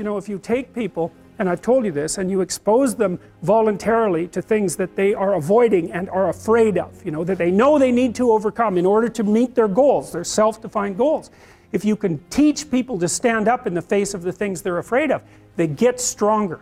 you 0.00 0.04
know, 0.04 0.16
if 0.16 0.30
you 0.30 0.38
take 0.38 0.74
people, 0.74 1.12
and 1.38 1.46
I've 1.46 1.60
told 1.60 1.84
you 1.84 1.92
this, 1.92 2.16
and 2.16 2.30
you 2.30 2.40
expose 2.40 2.94
them 2.94 3.20
voluntarily 3.42 4.28
to 4.28 4.40
things 4.40 4.76
that 4.76 4.96
they 4.96 5.12
are 5.12 5.34
avoiding 5.34 5.92
and 5.92 6.08
are 6.08 6.30
afraid 6.30 6.78
of, 6.78 7.04
you 7.04 7.10
know, 7.10 7.22
that 7.22 7.36
they 7.36 7.50
know 7.50 7.78
they 7.78 7.92
need 7.92 8.14
to 8.14 8.32
overcome 8.32 8.78
in 8.78 8.86
order 8.86 9.10
to 9.10 9.22
meet 9.22 9.54
their 9.54 9.68
goals, 9.68 10.10
their 10.10 10.24
self 10.24 10.62
defined 10.62 10.96
goals. 10.96 11.30
If 11.72 11.84
you 11.84 11.96
can 11.96 12.16
teach 12.30 12.70
people 12.70 12.98
to 12.98 13.08
stand 13.08 13.46
up 13.46 13.66
in 13.66 13.74
the 13.74 13.82
face 13.82 14.14
of 14.14 14.22
the 14.22 14.32
things 14.32 14.62
they're 14.62 14.78
afraid 14.78 15.10
of, 15.10 15.20
they 15.56 15.66
get 15.66 16.00
stronger. 16.00 16.60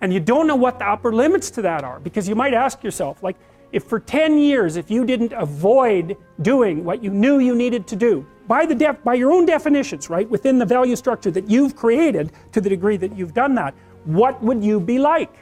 And 0.00 0.12
you 0.12 0.18
don't 0.18 0.48
know 0.48 0.56
what 0.56 0.80
the 0.80 0.88
upper 0.88 1.12
limits 1.12 1.52
to 1.52 1.62
that 1.62 1.84
are 1.84 2.00
because 2.00 2.28
you 2.28 2.34
might 2.34 2.52
ask 2.52 2.82
yourself, 2.82 3.22
like, 3.22 3.36
if 3.70 3.84
for 3.84 4.00
10 4.00 4.38
years, 4.38 4.74
if 4.74 4.90
you 4.90 5.04
didn't 5.04 5.32
avoid 5.34 6.16
doing 6.42 6.84
what 6.84 7.00
you 7.00 7.10
knew 7.10 7.38
you 7.38 7.54
needed 7.54 7.86
to 7.86 7.94
do, 7.94 8.26
by, 8.50 8.66
the 8.66 8.74
def- 8.74 9.04
by 9.04 9.14
your 9.14 9.30
own 9.30 9.46
definitions, 9.46 10.10
right, 10.10 10.28
within 10.28 10.58
the 10.58 10.66
value 10.66 10.96
structure 10.96 11.30
that 11.30 11.48
you've 11.48 11.76
created 11.76 12.32
to 12.50 12.60
the 12.60 12.68
degree 12.68 12.96
that 12.96 13.16
you've 13.16 13.32
done 13.32 13.54
that, 13.54 13.72
what 14.06 14.42
would 14.42 14.64
you 14.64 14.80
be 14.80 14.98
like? 14.98 15.32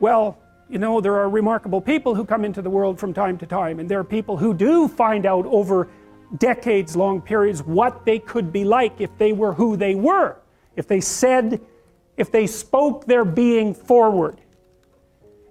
Well, 0.00 0.36
you 0.68 0.80
know, 0.80 1.00
there 1.00 1.14
are 1.14 1.28
remarkable 1.28 1.80
people 1.80 2.16
who 2.16 2.24
come 2.24 2.44
into 2.44 2.62
the 2.62 2.68
world 2.68 2.98
from 2.98 3.14
time 3.14 3.38
to 3.38 3.46
time, 3.46 3.78
and 3.78 3.88
there 3.88 4.00
are 4.00 4.04
people 4.18 4.36
who 4.36 4.52
do 4.52 4.88
find 4.88 5.24
out 5.24 5.46
over 5.46 5.88
decades 6.38 6.96
long 6.96 7.22
periods 7.22 7.62
what 7.62 8.04
they 8.04 8.18
could 8.18 8.52
be 8.52 8.64
like 8.64 9.00
if 9.00 9.16
they 9.16 9.32
were 9.32 9.52
who 9.52 9.76
they 9.76 9.94
were, 9.94 10.38
if 10.74 10.88
they 10.88 11.00
said, 11.00 11.60
if 12.16 12.32
they 12.32 12.44
spoke 12.44 13.06
their 13.06 13.24
being 13.24 13.72
forward 13.72 14.40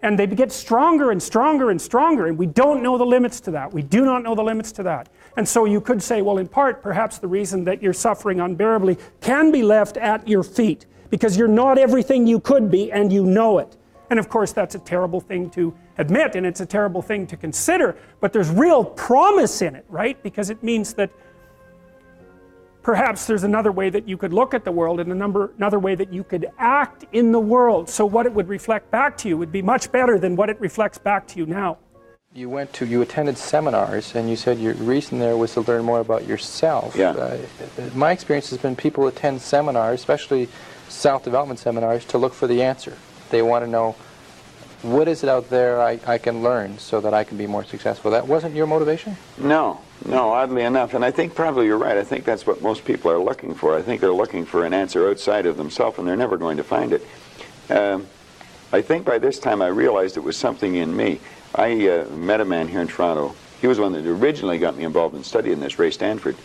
and 0.02 0.20
they 0.20 0.28
get 0.28 0.52
stronger 0.52 1.12
and 1.12 1.24
stronger 1.24 1.72
and 1.72 1.82
stronger, 1.82 2.28
and 2.28 2.38
we 2.38 2.46
don't 2.46 2.84
know 2.84 2.98
the 2.98 3.06
limits 3.06 3.40
to 3.40 3.52
that. 3.52 3.72
We 3.72 3.82
do 3.82 4.04
not 4.04 4.24
know 4.24 4.36
the 4.36 4.44
limits 4.44 4.74
to 4.74 4.84
that. 4.84 5.08
And 5.36 5.48
so 5.48 5.66
you 5.66 5.82
could 5.82 6.02
say, 6.02 6.22
well, 6.22 6.38
in 6.38 6.48
part, 6.48 6.84
perhaps 6.84 7.18
the 7.18 7.28
reason 7.28 7.64
that 7.66 7.82
you're 7.82 7.94
suffering 7.94 8.40
unbearably 8.40 8.98
can 9.22 9.52
be 9.52 9.64
left 9.64 9.98
at 9.98 10.28
your 10.28 10.44
feet 10.44 10.86
because 11.10 11.38
you're 11.38 11.48
not 11.48 11.78
everything 11.78 12.28
you 12.28 12.40
could 12.40 12.70
be 12.70 12.92
and 12.92 13.12
you 13.12 13.26
know 13.26 13.60
it. 13.60 13.78
And 14.10 14.20
of 14.20 14.30
course, 14.30 14.52
that's 14.52 14.76
a 14.76 14.80
terrible 14.80 15.20
thing 15.20 15.50
to 15.52 15.74
admit 15.98 16.36
and 16.36 16.46
it's 16.46 16.60
a 16.60 16.66
terrible 16.66 17.02
thing 17.02 17.26
to 17.28 17.38
consider, 17.38 17.96
but 18.20 18.34
there's 18.34 18.50
real 18.50 18.84
promise 18.84 19.62
in 19.62 19.76
it, 19.76 19.86
right? 19.90 20.22
Because 20.22 20.50
it 20.50 20.62
means 20.62 20.94
that 20.96 21.10
perhaps 22.84 23.26
there's 23.26 23.44
another 23.44 23.72
way 23.72 23.90
that 23.90 24.08
you 24.08 24.18
could 24.18 24.34
look 24.34 24.54
at 24.54 24.66
the 24.66 24.72
world 24.72 25.00
and 25.00 25.10
number, 25.18 25.52
another 25.58 25.80
way 25.80 25.96
that 25.96 26.12
you 26.14 26.24
could 26.24 26.52
act 26.60 27.06
in 27.12 27.32
the 27.32 27.40
world. 27.40 27.90
So 27.90 28.06
what 28.06 28.26
it 28.26 28.34
would 28.34 28.50
reflect 28.50 28.92
back 28.92 29.18
to 29.20 29.30
you 29.30 29.38
would 29.38 29.52
be 29.52 29.62
much 29.62 29.92
better 29.92 30.20
than 30.20 30.36
what 30.36 30.50
it 30.50 30.60
reflects 30.60 30.98
back 30.98 31.28
to 31.30 31.40
you 31.40 31.46
now. 31.46 31.78
You 32.36 32.50
went 32.50 32.74
to, 32.74 32.88
you 32.88 33.04
attended 33.04 33.38
seminars, 33.38 34.16
and 34.16 34.28
you 34.28 34.36
said 34.36 34.58
your 34.58 34.74
reason 34.74 35.20
there 35.20 35.38
was 35.38 35.54
to 35.54 35.62
learn 35.62 35.86
more 35.86 36.00
about 36.00 36.26
yourself. 36.26 36.96
Yeah. 36.96 37.12
Uh, 37.12 37.38
my 37.94 38.12
experience 38.12 38.50
has 38.50 38.58
been 38.58 38.76
people 38.76 39.06
attend 39.06 39.40
seminars, 39.40 40.00
especially 40.00 40.50
self-development 40.90 41.60
seminars, 41.60 42.06
to 42.06 42.18
look 42.18 42.34
for 42.34 42.48
the 42.48 42.64
answer. 42.64 42.98
They 43.30 43.44
want 43.44 43.66
to 43.66 43.70
know 43.70 43.96
what 44.82 45.08
is 45.08 45.22
it 45.22 45.30
out 45.30 45.52
there 45.52 45.80
I, 45.80 46.00
I 46.08 46.18
can 46.18 46.42
learn 46.42 46.80
so 46.80 47.00
that 47.02 47.14
I 47.14 47.24
can 47.24 47.38
be 47.38 47.46
more 47.46 47.64
successful. 47.64 48.10
That 48.10 48.28
wasn't 48.28 48.56
your 48.56 48.66
motivation? 48.66 49.16
No, 49.38 49.80
no, 50.04 50.30
oddly 50.30 50.64
enough. 50.64 50.96
And 50.96 51.06
I 51.06 51.12
think 51.12 51.36
probably 51.36 51.68
you're 51.68 51.78
right. 51.78 51.98
I 51.98 52.04
think 52.04 52.26
that's 52.26 52.48
what 52.48 52.64
most 52.64 52.84
people 52.84 53.12
are 53.12 53.20
looking 53.20 53.54
for. 53.54 53.78
I 53.78 53.84
think 53.84 54.02
they're 54.02 54.12
looking 54.12 54.44
for 54.44 54.66
an 54.66 54.74
answer 54.74 55.08
outside 55.08 55.46
of 55.46 55.56
themselves, 55.56 56.00
and 56.00 56.08
they're 56.08 56.18
never 56.18 56.38
going 56.38 56.58
to 56.58 56.64
find 56.64 56.94
it. 56.94 57.06
Um, 57.70 58.08
I 58.72 58.82
think 58.82 59.06
by 59.06 59.20
this 59.20 59.38
time 59.38 59.62
I 59.62 59.68
realized 59.68 60.18
it 60.18 60.24
was 60.24 60.36
something 60.36 60.74
in 60.74 60.98
me. 60.98 61.20
I 61.56 61.88
uh, 61.88 62.06
met 62.10 62.42
a 62.42 62.46
man 62.46 62.68
here 62.68 62.82
in 62.82 62.88
Toronto. 62.88 63.36
He 63.62 63.68
was 63.68 63.80
one 63.80 63.94
that 63.94 64.06
originally 64.06 64.58
got 64.58 64.76
me 64.76 64.84
involved 64.84 65.16
in 65.16 65.24
studying 65.24 65.60
this, 65.60 65.80
Ray 65.80 65.92
Stanford. 65.92 66.36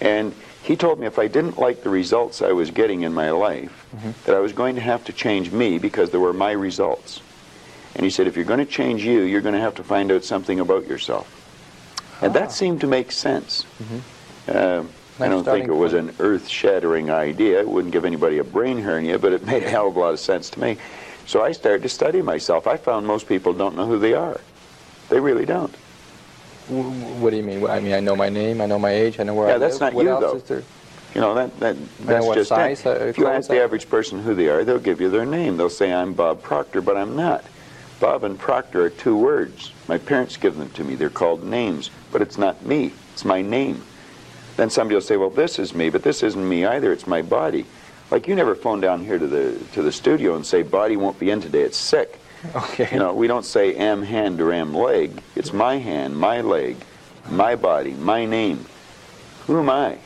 And 0.00 0.34
he 0.62 0.76
told 0.76 1.00
me 1.00 1.06
if 1.06 1.18
I 1.18 1.26
didn't 1.26 1.58
like 1.58 1.82
the 1.82 1.90
results 1.90 2.42
I 2.42 2.52
was 2.52 2.70
getting 2.70 3.02
in 3.02 3.12
my 3.12 3.30
life, 3.30 3.86
mm-hmm. 3.94 4.10
that 4.24 4.36
I 4.36 4.40
was 4.40 4.52
going 4.52 4.76
to 4.76 4.80
have 4.80 5.04
to 5.06 5.12
change 5.12 5.50
me 5.50 5.78
because 5.78 6.10
they 6.10 6.18
were 6.18 6.32
my 6.32 6.52
results. 6.52 7.20
And 7.94 8.04
he 8.04 8.10
said, 8.10 8.26
if 8.26 8.36
you're 8.36 8.44
going 8.44 8.58
to 8.58 8.66
change 8.66 9.04
you, 9.04 9.22
you're 9.22 9.40
going 9.40 9.54
to 9.54 9.60
have 9.60 9.74
to 9.76 9.84
find 9.84 10.10
out 10.12 10.24
something 10.24 10.60
about 10.60 10.86
yourself. 10.86 11.38
And 12.22 12.32
that 12.34 12.48
ah. 12.48 12.52
seemed 12.52 12.80
to 12.82 12.86
make 12.86 13.10
sense. 13.10 13.66
Mm-hmm. 13.82 13.98
Uh, 14.48 14.84
I 15.24 15.28
don't 15.28 15.44
think 15.44 15.68
it 15.68 15.74
was 15.74 15.92
an 15.92 16.14
earth-shattering 16.18 17.10
idea. 17.10 17.60
It 17.60 17.68
wouldn't 17.68 17.92
give 17.92 18.04
anybody 18.04 18.38
a 18.38 18.44
brain 18.44 18.78
hernia, 18.78 19.18
but 19.18 19.32
it 19.32 19.44
made 19.46 19.62
a 19.62 19.68
hell 19.68 19.88
of 19.88 19.96
a 19.96 20.00
lot 20.00 20.12
of 20.12 20.20
sense 20.20 20.48
to 20.50 20.60
me. 20.60 20.78
So 21.26 21.42
I 21.42 21.52
started 21.52 21.82
to 21.82 21.88
study 21.88 22.22
myself. 22.22 22.66
I 22.66 22.76
found 22.76 23.06
most 23.06 23.28
people 23.28 23.52
don't 23.52 23.76
know 23.76 23.86
who 23.86 23.98
they 23.98 24.14
are. 24.14 24.40
They 25.08 25.20
really 25.20 25.46
don't. 25.46 25.74
What 26.68 27.30
do 27.30 27.36
you 27.36 27.42
mean? 27.42 27.66
I 27.66 27.80
mean, 27.80 27.92
I 27.92 28.00
know 28.00 28.16
my 28.16 28.28
name, 28.28 28.60
I 28.60 28.66
know 28.66 28.78
my 28.78 28.90
age, 28.90 29.18
I 29.18 29.24
know 29.24 29.34
where 29.34 29.48
yeah, 29.48 29.54
I 29.54 29.56
live. 29.56 29.62
Yeah, 29.62 29.68
that's 29.68 29.80
not 29.80 29.94
what 29.94 30.04
you, 30.04 30.20
though. 30.20 30.62
You 31.14 31.20
know, 31.20 31.34
that, 31.34 31.60
that, 31.60 31.76
that's 32.00 32.26
just 32.28 32.48
size, 32.48 32.86
it. 32.86 33.02
If 33.02 33.18
you 33.18 33.26
ask 33.26 33.48
the 33.48 33.62
average 33.62 33.88
person 33.90 34.22
who 34.22 34.34
they 34.34 34.48
are, 34.48 34.64
they'll 34.64 34.78
give 34.78 35.00
you 35.00 35.10
their 35.10 35.26
name. 35.26 35.58
They'll 35.58 35.68
say, 35.68 35.92
I'm 35.92 36.14
Bob 36.14 36.42
Proctor, 36.42 36.80
but 36.80 36.96
I'm 36.96 37.14
not. 37.14 37.44
Bob 38.00 38.24
and 38.24 38.38
Proctor 38.38 38.86
are 38.86 38.90
two 38.90 39.16
words. 39.16 39.72
My 39.88 39.98
parents 39.98 40.36
give 40.36 40.56
them 40.56 40.70
to 40.70 40.84
me. 40.84 40.94
They're 40.94 41.10
called 41.10 41.44
names, 41.44 41.90
but 42.10 42.22
it's 42.22 42.38
not 42.38 42.64
me. 42.64 42.92
It's 43.12 43.24
my 43.24 43.42
name. 43.42 43.82
Then 44.56 44.70
somebody 44.70 44.94
will 44.94 45.02
say, 45.02 45.16
well, 45.16 45.30
this 45.30 45.58
is 45.58 45.74
me, 45.74 45.90
but 45.90 46.02
this 46.02 46.22
isn't 46.22 46.48
me 46.48 46.64
either. 46.64 46.92
It's 46.92 47.06
my 47.06 47.20
body. 47.22 47.66
Like 48.12 48.28
you 48.28 48.34
never 48.34 48.54
phone 48.54 48.82
down 48.82 49.02
here 49.02 49.18
to 49.18 49.26
the 49.26 49.58
to 49.72 49.80
the 49.80 49.90
studio 49.90 50.36
and 50.36 50.44
say, 50.44 50.62
body 50.62 50.98
won't 50.98 51.18
be 51.18 51.30
in 51.30 51.40
today. 51.40 51.62
It's 51.62 51.78
sick. 51.78 52.20
Okay. 52.54 52.88
You 52.92 52.98
know, 52.98 53.14
we 53.14 53.26
don't 53.26 53.44
say 53.44 53.74
am 53.74 54.02
hand 54.02 54.38
or 54.42 54.52
am 54.52 54.74
leg. 54.74 55.22
It's 55.34 55.54
my 55.54 55.78
hand, 55.78 56.14
my 56.18 56.42
leg, 56.42 56.76
my 57.30 57.56
body, 57.56 57.92
my 57.92 58.26
name. 58.26 58.66
Who 59.46 59.58
am 59.58 59.70
I? 59.70 59.96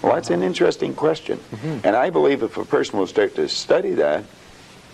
Well, 0.00 0.14
that's 0.14 0.30
an 0.30 0.44
interesting 0.44 0.94
question. 0.94 1.38
Mm-hmm. 1.38 1.86
And 1.86 1.96
I 1.96 2.10
believe 2.10 2.44
if 2.44 2.56
a 2.56 2.64
person 2.64 3.00
will 3.00 3.08
start 3.08 3.34
to 3.34 3.48
study 3.48 3.94
that 3.94 4.24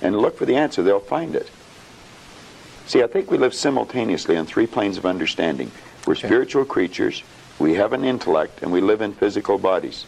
and 0.01 0.17
look 0.17 0.39
for 0.39 0.47
the 0.47 0.57
answer, 0.57 0.83
they'll 0.83 1.01
find 1.01 1.37
it. 1.37 1.51
See, 2.87 3.03
I 3.03 3.07
think 3.07 3.31
we 3.31 3.37
live 3.37 3.53
simultaneously 3.53 4.39
on 4.39 4.47
three 4.47 4.67
planes 4.67 4.97
of 4.97 5.05
understanding. 5.05 5.71
We're 6.07 6.13
okay. 6.13 6.27
spiritual 6.27 6.65
creatures, 6.65 7.23
we 7.59 7.75
have 7.75 7.93
an 7.93 8.05
intellect, 8.05 8.63
and 8.63 8.73
we 8.73 8.81
live 8.81 9.03
in 9.03 9.13
physical 9.13 9.59
bodies. 9.59 10.07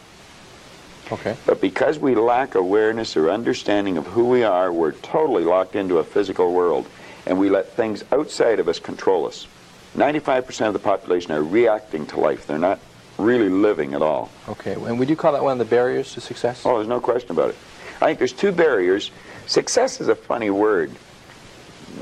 Okay. 1.12 1.36
But 1.46 1.60
because 1.60 1.98
we 1.98 2.14
lack 2.14 2.54
awareness 2.54 3.16
or 3.16 3.30
understanding 3.30 3.96
of 3.96 4.06
who 4.06 4.26
we 4.26 4.44
are, 4.44 4.72
we're 4.72 4.92
totally 4.92 5.44
locked 5.44 5.74
into 5.74 5.98
a 5.98 6.04
physical 6.04 6.52
world, 6.52 6.86
and 7.26 7.38
we 7.38 7.50
let 7.50 7.72
things 7.72 8.04
outside 8.12 8.60
of 8.60 8.68
us 8.68 8.78
control 8.78 9.26
us. 9.26 9.46
95% 9.96 10.68
of 10.68 10.72
the 10.72 10.78
population 10.78 11.32
are 11.32 11.42
reacting 11.42 12.06
to 12.06 12.20
life. 12.20 12.46
They're 12.46 12.58
not 12.58 12.78
really 13.18 13.48
living 13.48 13.94
at 13.94 14.02
all. 14.02 14.30
Okay. 14.48 14.72
And 14.72 14.98
would 14.98 15.10
you 15.10 15.16
call 15.16 15.32
that 15.32 15.42
one 15.42 15.52
of 15.52 15.58
the 15.58 15.64
barriers 15.64 16.14
to 16.14 16.20
success? 16.20 16.64
Oh, 16.64 16.76
there's 16.76 16.88
no 16.88 17.00
question 17.00 17.32
about 17.32 17.50
it. 17.50 17.56
I 18.00 18.06
think 18.06 18.18
there's 18.18 18.32
two 18.32 18.52
barriers. 18.52 19.10
Success 19.46 20.00
is 20.00 20.08
a 20.08 20.14
funny 20.14 20.50
word. 20.50 20.92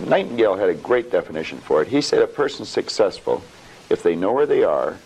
Nightingale 0.06 0.56
had 0.56 0.68
a 0.68 0.74
great 0.74 1.10
definition 1.10 1.58
for 1.58 1.82
it. 1.82 1.88
He 1.88 2.02
said 2.02 2.22
a 2.22 2.26
person's 2.26 2.68
successful 2.68 3.42
if 3.88 4.02
they 4.02 4.14
know 4.14 4.32
where 4.32 4.46
they 4.46 4.62
are 4.62 4.96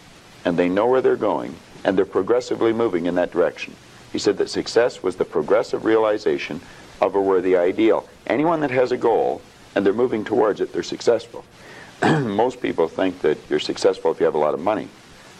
and 0.45 0.59
they 0.59 0.69
know 0.69 0.87
where 0.87 1.01
they're 1.01 1.17
going 1.17 1.55
and 1.85 1.97
they're 1.97 2.05
progressively 2.05 2.73
moving 2.73 3.07
in 3.07 3.15
that 3.15 3.31
direction. 3.31 3.75
He 4.13 4.19
said 4.19 4.37
that 4.39 4.51
success 4.51 5.03
was 5.03 5.17
the 5.17 5.25
progressive 5.25 5.85
realization 5.85 6.61
of 7.01 7.15
a 7.15 7.21
worthy 7.21 7.57
ideal. 7.57 8.09
Anyone 8.27 8.61
that 8.61 8.71
has 8.71 8.93
a 8.93 8.97
goal 8.97 9.41
and 9.75 9.85
they're 9.85 9.95
moving 9.95 10.25
towards 10.25 10.61
it, 10.61 10.73
they're 10.73 10.83
successful. 10.83 11.45
Most 12.03 12.61
people 12.61 12.89
think 12.89 13.21
that 13.23 13.39
you're 13.49 13.59
successful 13.59 14.13
if 14.13 14.21
you 14.21 14.27
have 14.27 14.35
a 14.35 14.39
lot 14.39 14.55
of 14.55 14.61
money. 14.61 14.89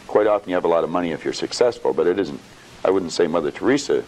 Quite 0.07 0.27
often 0.27 0.49
you 0.49 0.55
have 0.55 0.65
a 0.65 0.69
lot 0.69 0.83
of 0.83 0.89
money 0.89 1.11
if 1.11 1.23
you're 1.23 1.33
successful, 1.33 1.93
but 1.93 2.07
it 2.07 2.19
isn't. 2.19 2.39
I 2.83 2.89
wouldn't 2.89 3.11
say 3.11 3.27
Mother 3.27 3.51
Teresa 3.51 4.03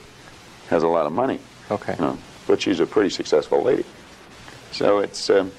has 0.69 0.83
a 0.83 0.87
lot 0.87 1.05
of 1.05 1.13
money. 1.13 1.39
Okay. 1.71 1.95
No, 1.99 2.17
but 2.47 2.61
she's 2.61 2.79
a 2.79 2.85
pretty 2.85 3.09
successful 3.09 3.61
lady. 3.61 3.85
So 4.71 4.99
it's. 4.99 5.29
Um, 5.29 5.51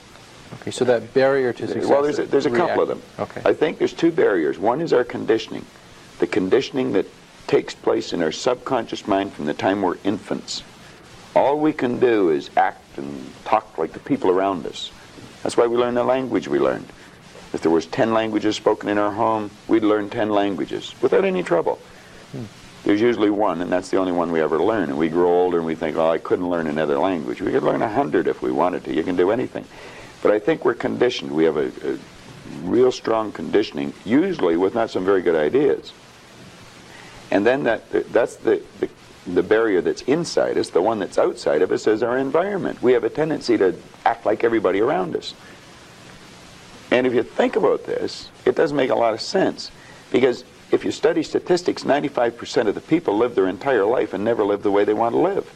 okay, 0.60 0.70
so 0.70 0.84
that 0.84 1.14
barrier 1.14 1.52
to 1.52 1.66
success. 1.66 1.88
Well, 1.88 2.02
there's 2.02 2.18
a, 2.18 2.26
there's 2.26 2.46
a 2.46 2.50
couple 2.50 2.82
of 2.82 2.88
them. 2.88 3.02
Okay. 3.18 3.42
I 3.44 3.54
think 3.54 3.78
there's 3.78 3.94
two 3.94 4.12
barriers. 4.12 4.58
One 4.58 4.80
is 4.80 4.92
our 4.92 5.04
conditioning, 5.04 5.64
the 6.18 6.26
conditioning 6.26 6.92
that 6.92 7.06
takes 7.46 7.74
place 7.74 8.12
in 8.12 8.22
our 8.22 8.32
subconscious 8.32 9.06
mind 9.06 9.32
from 9.32 9.46
the 9.46 9.54
time 9.54 9.82
we're 9.82 9.96
infants. 10.04 10.62
All 11.34 11.58
we 11.58 11.72
can 11.72 12.00
do 12.00 12.30
is 12.30 12.50
act 12.56 12.98
and 12.98 13.30
talk 13.44 13.78
like 13.78 13.92
the 13.92 14.00
people 14.00 14.30
around 14.30 14.66
us. 14.66 14.90
That's 15.42 15.56
why 15.56 15.66
we 15.66 15.76
learn 15.76 15.94
the 15.94 16.04
language 16.04 16.48
we 16.48 16.58
learned. 16.58 16.88
If 17.52 17.62
there 17.62 17.70
was 17.70 17.86
10 17.86 18.12
languages 18.12 18.56
spoken 18.56 18.88
in 18.88 18.98
our 18.98 19.12
home, 19.12 19.50
we'd 19.68 19.84
learn 19.84 20.10
10 20.10 20.30
languages 20.30 20.94
without 21.00 21.24
any 21.24 21.42
trouble. 21.42 21.78
There's 22.84 23.00
usually 23.00 23.30
one, 23.30 23.60
and 23.62 23.70
that's 23.70 23.90
the 23.90 23.96
only 23.96 24.12
one 24.12 24.30
we 24.32 24.40
ever 24.40 24.60
learn. 24.60 24.90
And 24.90 24.98
we 24.98 25.08
grow 25.08 25.28
older 25.28 25.58
and 25.58 25.66
we 25.66 25.74
think, 25.74 25.96
oh, 25.96 26.10
I 26.10 26.18
couldn't 26.18 26.48
learn 26.48 26.66
another 26.66 26.98
language. 26.98 27.40
We 27.40 27.52
could 27.52 27.62
learn 27.62 27.82
a 27.82 27.88
hundred 27.88 28.28
if 28.28 28.42
we 28.42 28.50
wanted 28.50 28.84
to. 28.84 28.94
You 28.94 29.02
can 29.02 29.16
do 29.16 29.30
anything. 29.30 29.64
But 30.22 30.32
I 30.32 30.38
think 30.38 30.64
we're 30.64 30.74
conditioned. 30.74 31.30
We 31.30 31.44
have 31.44 31.56
a, 31.56 31.70
a 31.84 31.98
real 32.62 32.92
strong 32.92 33.32
conditioning, 33.32 33.92
usually 34.04 34.56
with 34.56 34.74
not 34.74 34.90
some 34.90 35.04
very 35.04 35.22
good 35.22 35.34
ideas. 35.34 35.92
And 37.30 37.44
then 37.44 37.64
that 37.64 37.90
that's 38.12 38.36
the, 38.36 38.62
the, 38.80 38.88
the 39.26 39.42
barrier 39.42 39.80
that's 39.80 40.02
inside 40.02 40.56
us. 40.58 40.70
The 40.70 40.82
one 40.82 40.98
that's 40.98 41.18
outside 41.18 41.62
of 41.62 41.72
us 41.72 41.86
is 41.86 42.02
our 42.02 42.18
environment. 42.18 42.82
We 42.82 42.92
have 42.92 43.04
a 43.04 43.10
tendency 43.10 43.58
to 43.58 43.74
act 44.04 44.24
like 44.26 44.44
everybody 44.44 44.80
around 44.80 45.16
us. 45.16 45.34
And 46.90 47.06
if 47.06 47.12
you 47.14 47.22
think 47.24 47.56
about 47.56 47.84
this, 47.84 48.30
it 48.44 48.54
doesn't 48.54 48.76
make 48.76 48.90
a 48.90 48.94
lot 48.94 49.12
of 49.12 49.20
sense. 49.20 49.70
Because 50.12 50.44
if 50.70 50.84
you 50.84 50.92
study 50.92 51.22
statistics, 51.24 51.82
95% 51.84 52.68
of 52.68 52.74
the 52.74 52.80
people 52.80 53.16
live 53.18 53.34
their 53.34 53.48
entire 53.48 53.84
life 53.84 54.14
and 54.14 54.24
never 54.24 54.44
live 54.44 54.62
the 54.62 54.70
way 54.70 54.84
they 54.84 54.94
want 54.94 55.12
to 55.14 55.18
live. 55.18 55.52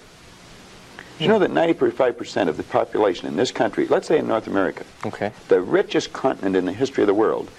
Do 1.18 1.24
you 1.24 1.28
know 1.30 1.38
that 1.38 1.50
95% 1.50 2.48
of 2.48 2.56
the 2.56 2.62
population 2.64 3.28
in 3.28 3.36
this 3.36 3.52
country, 3.52 3.86
let's 3.86 4.08
say 4.08 4.18
in 4.18 4.26
North 4.26 4.46
America, 4.46 4.84
Okay. 5.04 5.32
the 5.48 5.60
richest 5.60 6.12
continent 6.12 6.56
in 6.56 6.64
the 6.64 6.72
history 6.72 7.02
of 7.02 7.06
the 7.08 7.14
world, 7.14 7.50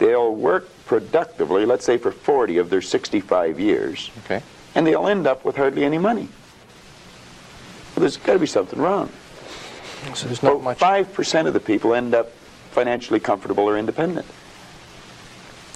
they'll 0.00 0.34
work 0.34 0.68
productively, 0.86 1.64
let's 1.64 1.84
say 1.84 1.96
for 1.98 2.10
40 2.10 2.56
of 2.58 2.70
their 2.70 2.82
65 2.82 3.60
years, 3.60 4.10
Okay. 4.24 4.42
and 4.74 4.84
they'll 4.86 5.06
end 5.06 5.26
up 5.28 5.44
with 5.44 5.56
hardly 5.56 5.84
any 5.84 5.98
money. 5.98 6.28
Well, 7.94 8.00
there's 8.00 8.16
got 8.16 8.32
to 8.32 8.38
be 8.40 8.46
something 8.46 8.80
wrong. 8.80 9.10
So 10.14 10.26
there's 10.26 10.42
not 10.42 10.54
Well, 10.54 10.62
much. 10.62 10.78
5% 10.78 11.46
of 11.46 11.52
the 11.52 11.60
people 11.60 11.94
end 11.94 12.14
up 12.14 12.32
financially 12.72 13.20
comfortable 13.20 13.68
or 13.68 13.76
independent. 13.78 14.26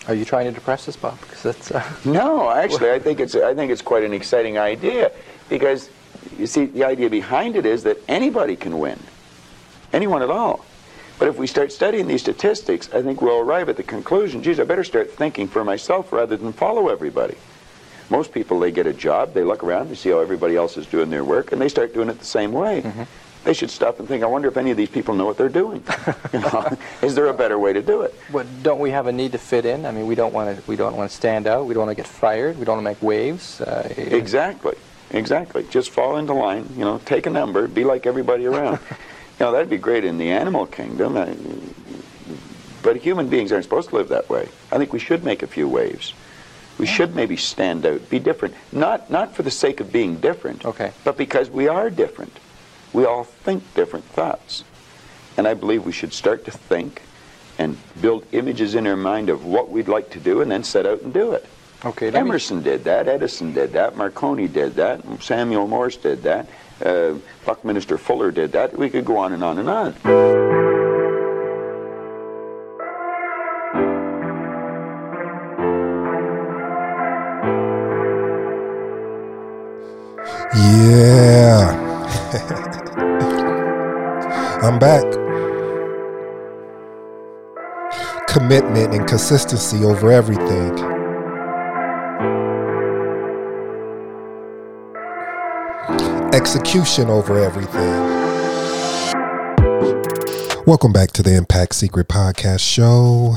Are 0.08 0.14
you 0.14 0.24
trying 0.24 0.46
to 0.46 0.52
depress 0.52 0.88
us, 0.88 0.96
Bob? 0.96 1.20
Because 1.20 1.42
that's. 1.42 1.70
Uh, 1.70 1.82
No, 2.04 2.50
actually, 2.50 2.90
I 2.90 2.98
think 2.98 3.20
it's 3.20 3.34
I 3.34 3.54
think 3.54 3.70
it's 3.72 3.82
quite 3.82 4.04
an 4.04 4.12
exciting 4.12 4.58
idea 4.58 5.10
because 5.48 5.88
you 6.38 6.46
see 6.46 6.66
the 6.66 6.84
idea 6.84 7.08
behind 7.08 7.56
it 7.56 7.64
is 7.66 7.82
that 7.84 7.98
anybody 8.08 8.54
can 8.56 8.78
win, 8.78 8.98
anyone 9.92 10.22
at 10.22 10.30
all. 10.30 10.64
But 11.18 11.28
if 11.28 11.38
we 11.38 11.46
start 11.46 11.72
studying 11.72 12.06
these 12.06 12.22
statistics, 12.22 12.92
I 12.92 13.02
think 13.02 13.22
we'll 13.22 13.38
arrive 13.38 13.68
at 13.68 13.76
the 13.76 13.82
conclusion: 13.82 14.42
geez, 14.42 14.58
I 14.60 14.64
better 14.64 14.84
start 14.84 15.12
thinking 15.12 15.48
for 15.48 15.64
myself 15.64 16.12
rather 16.12 16.36
than 16.36 16.52
follow 16.52 16.88
everybody. 16.88 17.36
Most 18.10 18.32
people, 18.32 18.60
they 18.60 18.70
get 18.70 18.86
a 18.86 18.92
job, 18.92 19.32
they 19.32 19.42
look 19.44 19.64
around, 19.64 19.88
they 19.88 19.94
see 19.94 20.10
how 20.10 20.18
everybody 20.18 20.56
else 20.56 20.76
is 20.76 20.86
doing 20.86 21.08
their 21.08 21.24
work, 21.24 21.52
and 21.52 21.60
they 21.60 21.70
start 21.70 21.94
doing 21.94 22.10
it 22.10 22.18
the 22.18 22.24
same 22.24 22.52
way. 22.52 22.84
They 23.44 23.52
should 23.54 23.70
stop 23.70 23.98
and 23.98 24.08
think, 24.08 24.22
I 24.22 24.26
wonder 24.26 24.48
if 24.48 24.56
any 24.56 24.70
of 24.70 24.76
these 24.76 24.88
people 24.88 25.14
know 25.14 25.26
what 25.26 25.36
they're 25.36 25.48
doing. 25.50 25.82
you 26.32 26.40
know, 26.40 26.76
is 27.02 27.14
there 27.14 27.26
a 27.26 27.34
better 27.34 27.58
way 27.58 27.72
to 27.74 27.82
do 27.82 28.02
it? 28.02 28.14
but 28.32 28.46
don't 28.62 28.78
we 28.80 28.90
have 28.90 29.06
a 29.06 29.12
need 29.12 29.32
to 29.32 29.38
fit 29.38 29.66
in? 29.66 29.84
I 29.84 29.90
mean, 29.90 30.06
we 30.06 30.14
don't 30.14 30.32
want 30.32 30.56
to. 30.56 30.62
We 30.70 30.76
don't 30.76 30.96
want 30.96 31.10
to 31.10 31.16
stand 31.16 31.46
out. 31.46 31.66
We 31.66 31.74
don't 31.74 31.86
want 31.86 31.96
to 31.96 32.02
get 32.02 32.08
fired. 32.10 32.58
We 32.58 32.64
don't 32.64 32.82
want 32.82 32.86
to 32.86 32.90
make 32.90 33.02
waves. 33.02 33.60
Uh, 33.60 33.92
Exactly. 33.96 34.76
Exactly. 35.10 35.64
Just 35.70 35.90
fall 35.90 36.16
into 36.16 36.32
line, 36.32 36.66
you 36.76 36.84
know, 36.84 36.98
take 37.04 37.26
a 37.26 37.30
number, 37.30 37.68
be 37.68 37.84
like 37.84 38.06
everybody 38.06 38.46
around. 38.46 38.78
you 39.38 39.46
know, 39.46 39.52
that'd 39.52 39.70
be 39.70 39.78
great 39.78 40.04
in 40.04 40.18
the 40.18 40.30
animal 40.30 40.66
kingdom. 40.66 41.16
uh, 41.16 41.26
But 42.82 42.96
human 42.96 43.28
beings 43.28 43.50
aren't 43.52 43.64
supposed 43.64 43.88
to 43.90 43.96
live 43.96 44.08
that 44.08 44.28
way. 44.28 44.48
I 44.70 44.78
think 44.78 44.92
we 44.92 44.98
should 44.98 45.24
make 45.24 45.42
a 45.42 45.46
few 45.46 45.68
waves. 45.68 46.12
We 46.78 46.86
should 46.86 47.14
maybe 47.14 47.36
stand 47.36 47.86
out, 47.86 48.08
be 48.10 48.18
different. 48.18 48.54
Not 48.72 49.08
not 49.10 49.34
for 49.34 49.42
the 49.44 49.50
sake 49.50 49.80
of 49.80 49.92
being 49.92 50.16
different, 50.16 50.64
Okay. 50.64 50.90
but 51.04 51.16
because 51.16 51.48
we 51.48 51.68
are 51.68 51.88
different. 51.88 52.32
We 52.92 53.04
all 53.04 53.24
think 53.24 53.62
different 53.74 54.04
thoughts. 54.06 54.64
And 55.36 55.46
I 55.46 55.54
believe 55.54 55.84
we 55.84 55.92
should 55.92 56.12
start 56.12 56.44
to 56.46 56.50
think 56.50 57.02
and 57.58 57.76
build 58.00 58.26
images 58.32 58.74
in 58.74 58.86
our 58.86 58.96
mind 58.96 59.28
of 59.30 59.44
what 59.46 59.70
we'd 59.70 59.88
like 59.88 60.10
to 60.10 60.20
do 60.20 60.40
and 60.40 60.50
then 60.50 60.64
set 60.64 60.84
out 60.86 61.02
and 61.02 61.12
do 61.14 61.32
it. 61.32 61.46
Okay. 61.84 62.10
Let 62.10 62.24
me, 62.24 62.30
Emerson 62.30 62.62
did 62.62 62.84
that, 62.84 63.06
Edison 63.08 63.52
did 63.52 63.72
that, 63.74 63.96
Marconi 63.96 64.48
did 64.48 64.74
that, 64.74 65.00
Samuel 65.22 65.68
Morse 65.68 65.96
did 65.96 66.22
that, 66.24 66.48
uh, 66.84 67.14
Buckminster 67.44 67.98
Fuller 67.98 68.30
did 68.30 68.52
that. 68.52 68.76
We 68.76 68.90
could 68.90 69.04
go 69.04 69.16
on 69.16 69.32
and 69.32 69.42
on 69.42 69.58
and 69.58 69.68
on. 69.68 71.04
Yeah. 80.56 81.80
I'm 84.62 84.78
back. 84.78 85.02
Commitment 88.28 88.94
and 88.94 89.08
consistency 89.08 89.84
over 89.84 90.10
everything. 90.10 90.93
Execution 96.46 97.08
over 97.08 97.38
everything. 97.38 97.90
Welcome 100.66 100.92
back 100.92 101.10
to 101.12 101.22
the 101.22 101.34
Impact 101.34 101.74
Secret 101.74 102.06
Podcast 102.06 102.60
Show. 102.60 103.36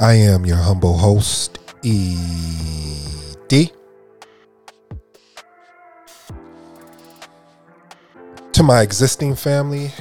I 0.00 0.14
am 0.14 0.46
your 0.46 0.56
humble 0.56 0.96
host, 0.96 1.58
E.D. 1.82 3.72
To 8.52 8.62
my 8.62 8.80
existing 8.80 9.34
family, 9.34 9.92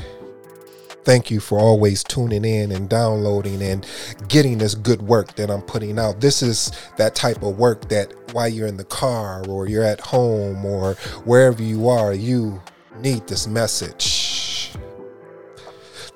thank 1.08 1.32
you 1.32 1.40
for 1.40 1.58
always 1.58 2.04
tuning 2.04 2.44
in 2.44 2.70
and 2.70 2.90
downloading 2.90 3.62
and 3.62 3.88
getting 4.28 4.58
this 4.58 4.76
good 4.76 5.02
work 5.02 5.34
that 5.36 5.50
I'm 5.50 5.62
putting 5.62 5.98
out. 5.98 6.20
This 6.20 6.44
is 6.44 6.70
that 6.98 7.16
type 7.16 7.42
of 7.44 7.58
work 7.58 7.88
that 7.88 8.14
while 8.34 8.50
you're 8.50 8.68
in 8.68 8.76
the 8.76 8.84
car 8.84 9.42
or 9.48 9.70
you're 9.70 9.86
at 9.86 10.02
home 10.02 10.66
or 10.66 10.96
wherever 11.24 11.64
you 11.64 11.88
are, 11.88 12.14
you 12.14 12.62
need 13.00 13.26
this 13.26 13.48
message. 13.48 14.74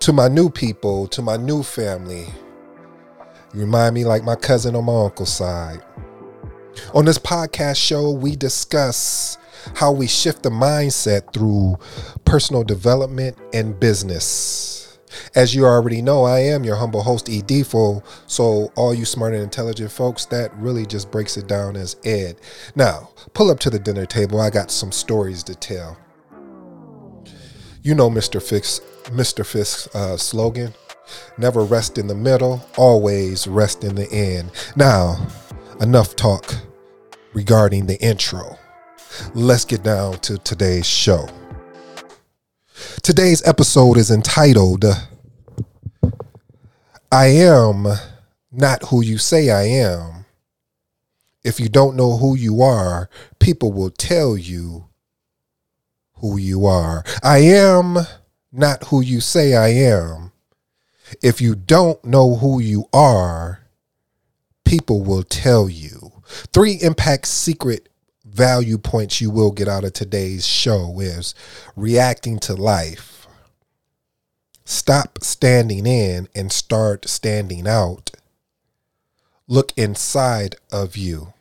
To 0.02 0.12
my 0.12 0.28
new 0.28 0.50
people, 0.50 1.08
to 1.08 1.22
my 1.22 1.38
new 1.38 1.64
family, 1.64 2.26
you 3.54 3.62
remind 3.62 3.96
me 3.96 4.04
like 4.04 4.26
my 4.26 4.36
cousin 4.36 4.76
on 4.76 4.84
my 4.84 5.06
uncle's 5.06 5.32
side. 5.32 5.82
On 6.94 7.06
this 7.06 7.18
podcast 7.18 7.78
show, 7.78 8.12
we 8.12 8.36
discuss 8.36 9.38
how 9.74 9.94
we 9.94 10.08
shift 10.08 10.44
the 10.44 10.50
mindset 10.50 11.34
through 11.34 11.78
personal 12.26 12.66
development 12.66 13.38
and 13.54 13.80
business. 13.80 14.71
As 15.34 15.56
you 15.56 15.66
already 15.66 16.02
know, 16.02 16.24
I 16.24 16.40
am 16.40 16.64
your 16.64 16.76
humble 16.76 17.02
host, 17.02 17.30
E. 17.30 17.42
Defo. 17.42 18.04
So, 18.28 18.72
all 18.76 18.94
you 18.94 19.06
smart 19.06 19.34
and 19.34 19.44
intelligent 19.44 19.92
folks, 19.92 20.26
that 20.26 20.54
really 20.56 20.86
just 20.86 21.10
breaks 21.12 21.38
it 21.38 21.48
down 21.48 21.76
as 21.76 21.96
Ed. 22.04 22.38
Now, 22.76 23.10
pull 23.34 23.50
up 23.50 23.60
to 23.62 23.70
the 23.70 23.80
dinner 23.80 24.06
table. 24.06 24.42
I 24.42 24.50
got 24.50 24.72
some 24.72 24.92
stories 24.92 25.44
to 25.44 25.56
tell. 25.56 25.98
You 27.82 27.96
know 27.96 28.10
Mr. 28.10 28.42
Fisk, 28.42 28.84
Mr. 29.06 29.46
Fisk's 29.46 29.94
uh, 29.96 30.18
slogan: 30.18 30.74
"Never 31.38 31.64
rest 31.64 31.98
in 31.98 32.08
the 32.08 32.16
middle, 32.16 32.66
always 32.78 33.48
rest 33.48 33.84
in 33.84 33.96
the 33.96 34.12
end." 34.12 34.52
Now, 34.76 35.28
enough 35.80 36.16
talk 36.16 36.54
regarding 37.34 37.86
the 37.86 38.00
intro 38.02 38.58
let's 39.34 39.66
get 39.66 39.84
down 39.84 40.14
to 40.20 40.38
today's 40.40 40.86
show. 40.86 41.28
Today's 43.04 43.46
episode 43.48 43.98
is 43.98 44.12
entitled 44.12 44.86
I 47.14 47.26
Am 47.26 47.88
Not 48.54 48.84
Who 48.86 49.04
You 49.04 49.18
Say 49.18 49.50
I 49.50 49.64
Am. 49.64 50.24
If 51.44 51.60
you 51.60 51.68
don't 51.68 51.98
know 51.98 52.16
who 52.16 52.38
you 52.38 52.62
are, 52.62 53.10
people 53.38 53.74
will 53.74 53.90
tell 53.90 54.38
you 54.38 54.86
who 56.22 56.38
you 56.38 56.66
are. 56.66 57.04
I 57.22 57.40
am 57.40 57.98
not 58.50 58.86
who 58.86 59.02
you 59.02 59.20
say 59.20 59.56
I 59.56 59.70
am. 59.70 60.32
If 61.22 61.42
you 61.42 61.54
don't 61.54 62.02
know 62.06 62.36
who 62.36 62.62
you 62.62 62.86
are, 62.94 63.60
people 64.64 65.04
will 65.04 65.24
tell 65.24 65.68
you. 65.68 66.14
Three 66.54 66.78
impact 66.82 67.28
secret 67.28 67.90
value 68.24 68.78
points 68.78 69.20
you 69.20 69.32
will 69.32 69.52
get 69.52 69.68
out 69.68 69.84
of 69.84 69.92
today's 69.92 70.48
show 70.48 71.02
is 71.02 71.36
reacting 71.76 72.40
to 72.40 72.54
life. 72.54 73.21
Stop 74.72 75.20
standing 75.22 75.86
in 75.86 76.30
and 76.34 76.50
start 76.50 77.06
standing 77.10 77.68
out. 77.68 78.10
Look 79.46 79.74
inside 79.76 80.56
of 80.72 80.96
you. 80.96 81.34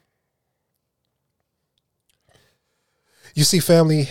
You 3.37 3.45
see, 3.45 3.61
family, 3.61 4.09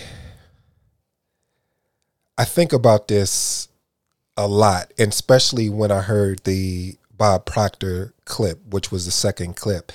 I 2.37 2.45
think 2.45 2.71
about 2.71 3.09
this 3.09 3.67
a 4.37 4.47
lot, 4.47 4.93
and 4.97 5.11
especially 5.11 5.67
when 5.67 5.91
I 5.91 5.99
heard 5.99 6.45
the 6.45 6.95
Bob 7.11 7.45
Proctor 7.45 8.13
clip, 8.23 8.65
which 8.69 8.89
was 8.89 9.03
the 9.03 9.11
second 9.11 9.57
clip. 9.57 9.91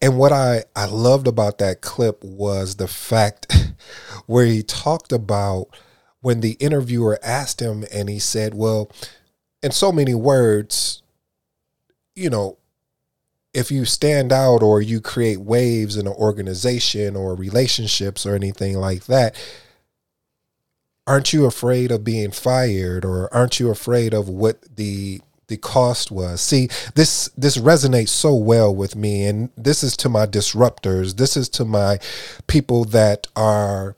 And 0.00 0.16
what 0.16 0.32
I, 0.32 0.64
I 0.74 0.86
loved 0.86 1.26
about 1.26 1.58
that 1.58 1.82
clip 1.82 2.24
was 2.24 2.76
the 2.76 2.88
fact 2.88 3.54
where 4.26 4.46
he 4.46 4.62
talked 4.62 5.12
about 5.12 5.68
when 6.24 6.40
the 6.40 6.52
interviewer 6.52 7.18
asked 7.22 7.60
him 7.60 7.84
and 7.92 8.08
he 8.08 8.18
said, 8.18 8.54
Well, 8.54 8.90
in 9.62 9.72
so 9.72 9.92
many 9.92 10.14
words, 10.14 11.02
you 12.16 12.30
know, 12.30 12.56
if 13.52 13.70
you 13.70 13.84
stand 13.84 14.32
out 14.32 14.62
or 14.62 14.80
you 14.80 15.02
create 15.02 15.42
waves 15.42 15.98
in 15.98 16.06
an 16.06 16.14
organization 16.14 17.14
or 17.14 17.34
relationships 17.34 18.24
or 18.24 18.34
anything 18.34 18.78
like 18.78 19.04
that, 19.04 19.36
aren't 21.06 21.34
you 21.34 21.44
afraid 21.44 21.90
of 21.90 22.04
being 22.04 22.30
fired 22.30 23.04
or 23.04 23.32
aren't 23.32 23.60
you 23.60 23.68
afraid 23.68 24.14
of 24.14 24.26
what 24.26 24.62
the 24.76 25.20
the 25.48 25.58
cost 25.58 26.10
was. 26.10 26.40
See, 26.40 26.70
this 26.94 27.28
this 27.36 27.58
resonates 27.58 28.08
so 28.08 28.34
well 28.34 28.74
with 28.74 28.96
me 28.96 29.26
and 29.26 29.50
this 29.58 29.82
is 29.82 29.94
to 29.98 30.08
my 30.08 30.24
disruptors. 30.24 31.18
This 31.18 31.36
is 31.36 31.50
to 31.50 31.66
my 31.66 31.98
people 32.46 32.86
that 32.86 33.26
are 33.36 33.94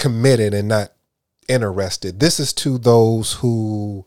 committed 0.00 0.54
and 0.54 0.66
not 0.66 0.92
interested. 1.46 2.20
This 2.20 2.40
is 2.40 2.54
to 2.54 2.78
those 2.78 3.34
who 3.34 4.06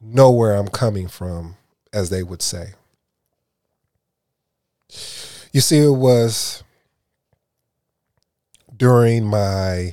know 0.00 0.30
where 0.30 0.54
I'm 0.54 0.68
coming 0.68 1.08
from. 1.08 1.56
as 1.92 2.08
they 2.08 2.22
would 2.22 2.40
say. 2.40 2.74
You 5.52 5.60
see, 5.60 5.78
it 5.78 5.96
was 5.96 6.62
during 8.76 9.24
my 9.26 9.92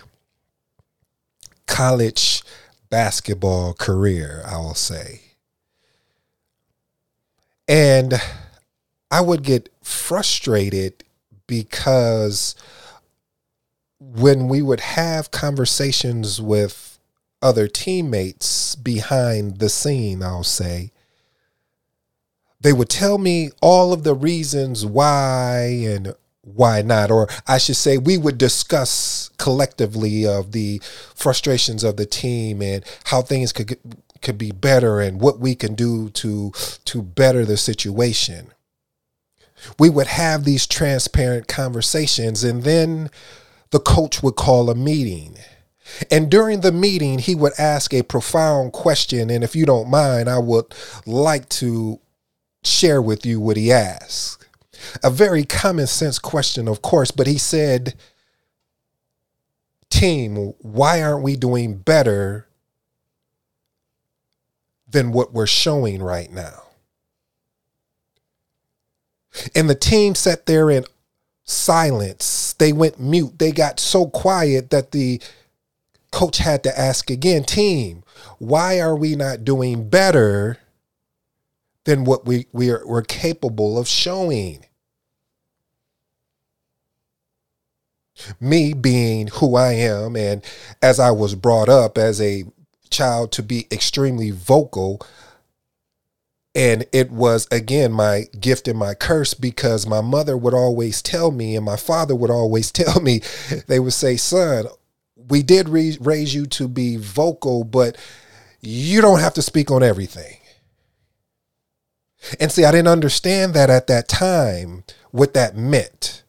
college 1.65 2.43
basketball 2.91 3.73
career, 3.73 4.43
I 4.45 4.57
will 4.57 4.75
say. 4.75 5.21
And 7.67 8.21
I 9.09 9.21
would 9.21 9.41
get 9.41 9.69
frustrated 9.81 11.03
because 11.47 12.53
when 13.99 14.47
we 14.47 14.61
would 14.61 14.81
have 14.81 15.31
conversations 15.31 16.41
with 16.41 16.99
other 17.41 17.67
teammates 17.67 18.75
behind 18.75 19.59
the 19.59 19.69
scene, 19.69 20.23
I'll 20.23 20.43
say, 20.43 20.91
they 22.59 22.73
would 22.73 22.89
tell 22.89 23.17
me 23.17 23.51
all 23.61 23.93
of 23.93 24.03
the 24.03 24.15
reasons 24.15 24.85
why 24.85 25.83
and 25.85 26.15
why 26.41 26.81
not. 26.81 27.11
Or 27.11 27.27
i 27.47 27.57
should 27.57 27.75
say 27.75 27.97
we 27.97 28.17
would 28.17 28.37
discuss 28.37 29.29
collectively 29.37 30.25
of 30.25 30.51
the 30.51 30.81
frustrations 31.13 31.83
of 31.83 31.97
the 31.97 32.05
team 32.05 32.61
and 32.61 32.83
how 33.05 33.21
things 33.21 33.51
could 33.51 33.77
could 34.21 34.37
be 34.37 34.51
better 34.51 34.99
and 34.99 35.21
what 35.21 35.39
we 35.39 35.53
can 35.53 35.75
do 35.75 36.09
to 36.09 36.51
to 36.85 37.01
better 37.01 37.45
the 37.45 37.57
situation. 37.57 38.51
We 39.77 39.89
would 39.89 40.07
have 40.07 40.43
these 40.43 40.67
transparent 40.67 41.47
conversations 41.47 42.43
and 42.43 42.63
then 42.63 43.09
the 43.71 43.79
coach 43.79 44.23
would 44.23 44.35
call 44.35 44.69
a 44.69 44.75
meeting. 44.75 45.37
And 46.11 46.29
during 46.29 46.61
the 46.61 46.71
meeting 46.71 47.19
he 47.19 47.35
would 47.35 47.53
ask 47.57 47.93
a 47.93 48.03
profound 48.03 48.73
question. 48.73 49.29
And 49.29 49.43
if 49.43 49.55
you 49.55 49.65
don't 49.65 49.89
mind 49.89 50.29
i 50.29 50.37
would 50.37 50.73
like 51.05 51.47
to 51.49 51.99
share 52.63 53.01
with 53.01 53.25
you 53.25 53.39
what 53.39 53.57
he 53.57 53.71
asked. 53.71 54.45
A 55.03 55.09
very 55.09 55.43
common 55.43 55.87
sense 55.87 56.19
question, 56.19 56.67
of 56.67 56.81
course, 56.81 57.11
but 57.11 57.27
he 57.27 57.37
said, 57.37 57.95
Team, 59.89 60.53
why 60.59 61.01
aren't 61.01 61.23
we 61.23 61.35
doing 61.35 61.77
better 61.77 62.47
than 64.87 65.11
what 65.11 65.33
we're 65.33 65.47
showing 65.47 66.03
right 66.03 66.31
now? 66.31 66.63
And 69.55 69.69
the 69.69 69.75
team 69.75 70.15
sat 70.15 70.45
there 70.45 70.69
in 70.69 70.85
silence. 71.47 72.53
They 72.59 72.73
went 72.73 72.99
mute. 72.99 73.39
They 73.39 73.51
got 73.51 73.79
so 73.79 74.07
quiet 74.07 74.69
that 74.69 74.91
the 74.91 75.21
coach 76.11 76.37
had 76.37 76.63
to 76.63 76.79
ask 76.79 77.09
again, 77.09 77.43
Team, 77.43 78.03
why 78.37 78.79
are 78.79 78.95
we 78.95 79.15
not 79.15 79.43
doing 79.43 79.89
better 79.89 80.59
than 81.85 82.03
what 82.03 82.25
we, 82.25 82.47
we 82.51 82.69
are, 82.69 82.85
we're 82.85 83.01
capable 83.01 83.77
of 83.79 83.87
showing? 83.87 84.65
me 88.39 88.73
being 88.73 89.27
who 89.27 89.55
I 89.55 89.73
am, 89.73 90.15
and 90.15 90.43
as 90.81 90.99
I 90.99 91.11
was 91.11 91.35
brought 91.35 91.69
up 91.69 91.97
as 91.97 92.21
a 92.21 92.45
child 92.89 93.31
to 93.33 93.43
be 93.43 93.67
extremely 93.71 94.31
vocal. 94.31 95.01
And 96.57 96.87
it 96.91 97.11
was, 97.11 97.47
again, 97.51 97.91
my 97.91 98.23
gift 98.39 98.67
and 98.67 98.79
my 98.79 98.95
curse 98.95 99.35
because 99.35 99.85
my 99.85 100.01
mother 100.01 100.35
would 100.35 100.55
always 100.55 101.03
tell 101.03 101.29
me, 101.29 101.55
and 101.55 101.63
my 101.63 101.75
father 101.75 102.15
would 102.15 102.31
always 102.31 102.71
tell 102.73 102.99
me, 102.99 103.21
they 103.67 103.79
would 103.79 103.93
say, 103.93 104.17
son, 104.17 104.65
we 105.15 105.43
did 105.43 105.69
re- 105.69 105.99
raise 106.01 106.33
you 106.33 106.47
to 106.47 106.67
be 106.67 106.97
vocal, 106.97 107.63
but 107.63 107.95
you 108.59 109.01
don't 109.01 109.19
have 109.19 109.35
to 109.35 109.43
speak 109.43 109.69
on 109.69 109.83
everything. 109.83 110.37
And 112.39 112.51
see, 112.51 112.65
I 112.65 112.71
didn't 112.71 112.87
understand 112.87 113.53
that 113.53 113.69
at 113.69 113.85
that 113.85 114.07
time, 114.07 114.83
what 115.11 115.35
that 115.35 115.55
meant. 115.55 116.23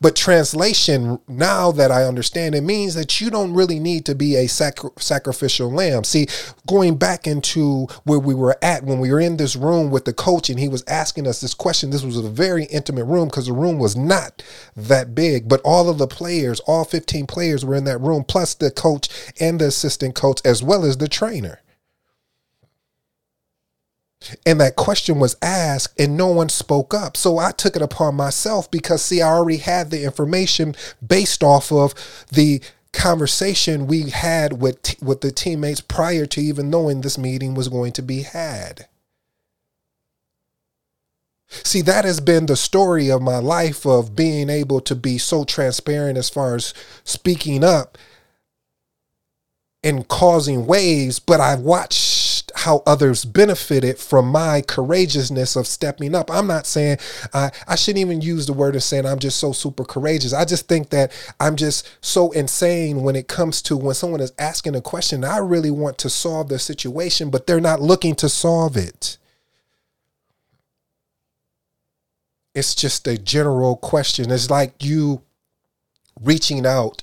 But 0.00 0.16
translation, 0.16 1.20
now 1.28 1.72
that 1.72 1.90
I 1.90 2.04
understand, 2.04 2.54
it 2.54 2.62
means 2.62 2.94
that 2.94 3.20
you 3.20 3.30
don't 3.30 3.54
really 3.54 3.78
need 3.78 4.04
to 4.06 4.14
be 4.14 4.36
a 4.36 4.48
sacri- 4.48 4.90
sacrificial 4.98 5.72
lamb. 5.72 6.04
See, 6.04 6.26
going 6.66 6.96
back 6.96 7.26
into 7.26 7.86
where 8.04 8.18
we 8.18 8.34
were 8.34 8.58
at 8.62 8.84
when 8.84 9.00
we 9.00 9.10
were 9.10 9.20
in 9.20 9.38
this 9.38 9.56
room 9.56 9.90
with 9.90 10.04
the 10.04 10.12
coach 10.12 10.50
and 10.50 10.60
he 10.60 10.68
was 10.68 10.84
asking 10.88 11.26
us 11.26 11.40
this 11.40 11.54
question, 11.54 11.90
this 11.90 12.04
was 12.04 12.18
a 12.18 12.28
very 12.28 12.64
intimate 12.66 13.06
room 13.06 13.28
because 13.28 13.46
the 13.46 13.54
room 13.54 13.78
was 13.78 13.96
not 13.96 14.42
that 14.76 15.14
big, 15.14 15.48
but 15.48 15.60
all 15.64 15.88
of 15.88 15.98
the 15.98 16.08
players, 16.08 16.60
all 16.60 16.84
15 16.84 17.26
players 17.26 17.64
were 17.64 17.74
in 17.74 17.84
that 17.84 18.00
room, 18.00 18.24
plus 18.24 18.54
the 18.54 18.70
coach 18.70 19.08
and 19.40 19.60
the 19.60 19.66
assistant 19.66 20.14
coach, 20.14 20.40
as 20.44 20.62
well 20.62 20.84
as 20.84 20.98
the 20.98 21.08
trainer. 21.08 21.61
And 24.46 24.60
that 24.60 24.76
question 24.76 25.18
was 25.18 25.36
asked, 25.42 25.98
and 26.00 26.16
no 26.16 26.28
one 26.28 26.48
spoke 26.48 26.94
up. 26.94 27.16
So 27.16 27.38
I 27.38 27.52
took 27.52 27.76
it 27.76 27.82
upon 27.82 28.14
myself 28.14 28.70
because, 28.70 29.04
see, 29.04 29.22
I 29.22 29.28
already 29.28 29.58
had 29.58 29.90
the 29.90 30.04
information 30.04 30.74
based 31.06 31.42
off 31.42 31.72
of 31.72 31.94
the 32.30 32.60
conversation 32.92 33.86
we 33.86 34.10
had 34.10 34.60
with 34.60 34.82
t- 34.82 34.98
with 35.00 35.22
the 35.22 35.32
teammates 35.32 35.80
prior 35.80 36.26
to 36.26 36.40
even 36.40 36.68
knowing 36.68 37.00
this 37.00 37.16
meeting 37.16 37.54
was 37.54 37.68
going 37.68 37.92
to 37.92 38.02
be 38.02 38.22
had. 38.22 38.86
See, 41.48 41.82
that 41.82 42.04
has 42.04 42.20
been 42.20 42.46
the 42.46 42.56
story 42.56 43.10
of 43.10 43.20
my 43.20 43.38
life 43.38 43.86
of 43.86 44.16
being 44.16 44.48
able 44.48 44.80
to 44.82 44.94
be 44.94 45.18
so 45.18 45.44
transparent 45.44 46.16
as 46.16 46.30
far 46.30 46.54
as 46.54 46.72
speaking 47.04 47.62
up 47.62 47.98
and 49.84 50.08
causing 50.08 50.66
waves, 50.66 51.18
but 51.18 51.40
I've 51.40 51.60
watched 51.60 52.00
how 52.62 52.82
others 52.86 53.24
benefited 53.24 53.98
from 53.98 54.28
my 54.28 54.60
courageousness 54.60 55.56
of 55.56 55.66
stepping 55.66 56.14
up. 56.14 56.30
I'm 56.30 56.46
not 56.46 56.64
saying 56.64 56.98
I, 57.34 57.50
I 57.66 57.74
shouldn't 57.74 58.00
even 58.00 58.20
use 58.20 58.46
the 58.46 58.52
word 58.52 58.76
of 58.76 58.84
saying 58.84 59.04
I'm 59.04 59.18
just 59.18 59.38
so 59.38 59.50
super 59.50 59.84
courageous. 59.84 60.32
I 60.32 60.44
just 60.44 60.68
think 60.68 60.90
that 60.90 61.12
I'm 61.40 61.56
just 61.56 61.88
so 62.00 62.30
insane 62.30 63.02
when 63.02 63.16
it 63.16 63.26
comes 63.26 63.62
to 63.62 63.76
when 63.76 63.96
someone 63.96 64.20
is 64.20 64.32
asking 64.38 64.76
a 64.76 64.80
question. 64.80 65.24
I 65.24 65.38
really 65.38 65.72
want 65.72 65.98
to 65.98 66.10
solve 66.10 66.48
the 66.48 66.58
situation, 66.60 67.30
but 67.30 67.48
they're 67.48 67.60
not 67.60 67.80
looking 67.80 68.14
to 68.16 68.28
solve 68.28 68.76
it. 68.76 69.18
It's 72.54 72.76
just 72.76 73.08
a 73.08 73.18
general 73.18 73.74
question. 73.76 74.30
It's 74.30 74.50
like 74.50 74.84
you 74.84 75.22
reaching 76.20 76.64
out 76.64 77.02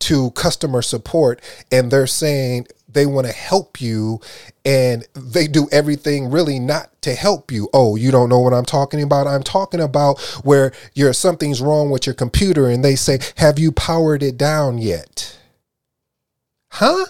to 0.00 0.30
customer 0.32 0.82
support 0.82 1.42
and 1.72 1.90
they're 1.90 2.06
saying 2.06 2.66
they 2.92 3.06
want 3.06 3.26
to 3.26 3.32
help 3.32 3.80
you 3.80 4.20
and 4.64 5.06
they 5.14 5.46
do 5.46 5.68
everything 5.72 6.30
really 6.30 6.58
not 6.58 6.90
to 7.02 7.14
help 7.14 7.50
you. 7.50 7.68
Oh, 7.72 7.96
you 7.96 8.10
don't 8.10 8.28
know 8.28 8.40
what 8.40 8.54
I'm 8.54 8.64
talking 8.64 9.02
about? 9.02 9.26
I'm 9.26 9.42
talking 9.42 9.80
about 9.80 10.20
where 10.44 10.72
you're 10.94 11.12
something's 11.12 11.60
wrong 11.60 11.90
with 11.90 12.06
your 12.06 12.14
computer 12.14 12.68
and 12.68 12.84
they 12.84 12.96
say, 12.96 13.18
"Have 13.36 13.58
you 13.58 13.72
powered 13.72 14.22
it 14.22 14.36
down 14.36 14.78
yet?" 14.78 15.38
Huh? 16.72 17.06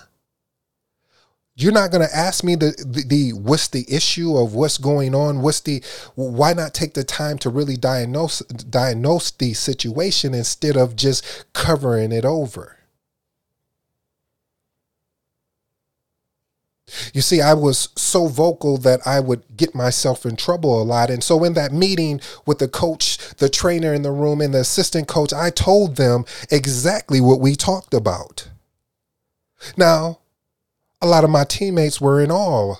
You're 1.60 1.72
not 1.72 1.90
going 1.90 2.06
to 2.06 2.16
ask 2.16 2.42
me 2.42 2.54
the, 2.54 2.70
the, 2.86 3.04
the 3.06 3.32
what's 3.34 3.68
the 3.68 3.84
issue 3.92 4.38
of 4.38 4.54
what's 4.54 4.78
going 4.78 5.14
on? 5.14 5.42
What's 5.42 5.60
the 5.60 5.82
why 6.14 6.54
not 6.54 6.72
take 6.72 6.94
the 6.94 7.04
time 7.04 7.36
to 7.38 7.50
really 7.50 7.76
diagnose 7.76 8.38
diagnose 8.38 9.30
the 9.32 9.52
situation 9.52 10.32
instead 10.32 10.78
of 10.78 10.96
just 10.96 11.44
covering 11.52 12.12
it 12.12 12.24
over? 12.24 12.78
You 17.12 17.20
see, 17.20 17.40
I 17.40 17.54
was 17.54 17.88
so 17.96 18.26
vocal 18.26 18.78
that 18.78 19.00
I 19.06 19.20
would 19.20 19.42
get 19.56 19.74
myself 19.74 20.24
in 20.24 20.36
trouble 20.36 20.80
a 20.80 20.84
lot. 20.84 21.10
And 21.10 21.22
so, 21.22 21.44
in 21.44 21.54
that 21.54 21.72
meeting 21.72 22.20
with 22.46 22.58
the 22.58 22.68
coach, 22.68 23.18
the 23.36 23.48
trainer 23.48 23.94
in 23.94 24.02
the 24.02 24.12
room, 24.12 24.40
and 24.40 24.54
the 24.54 24.60
assistant 24.60 25.08
coach, 25.08 25.32
I 25.32 25.50
told 25.50 25.96
them 25.96 26.24
exactly 26.50 27.20
what 27.20 27.40
we 27.40 27.54
talked 27.54 27.94
about. 27.94 28.48
Now, 29.76 30.20
a 31.02 31.06
lot 31.06 31.24
of 31.24 31.30
my 31.30 31.44
teammates 31.44 32.00
were 32.00 32.20
in 32.20 32.30
awe 32.30 32.76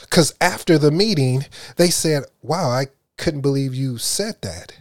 because 0.00 0.34
after 0.40 0.78
the 0.78 0.90
meeting, 0.90 1.46
they 1.76 1.90
said, 1.90 2.24
Wow, 2.42 2.70
I 2.70 2.86
couldn't 3.16 3.40
believe 3.40 3.74
you 3.74 3.98
said 3.98 4.36
that. 4.42 4.74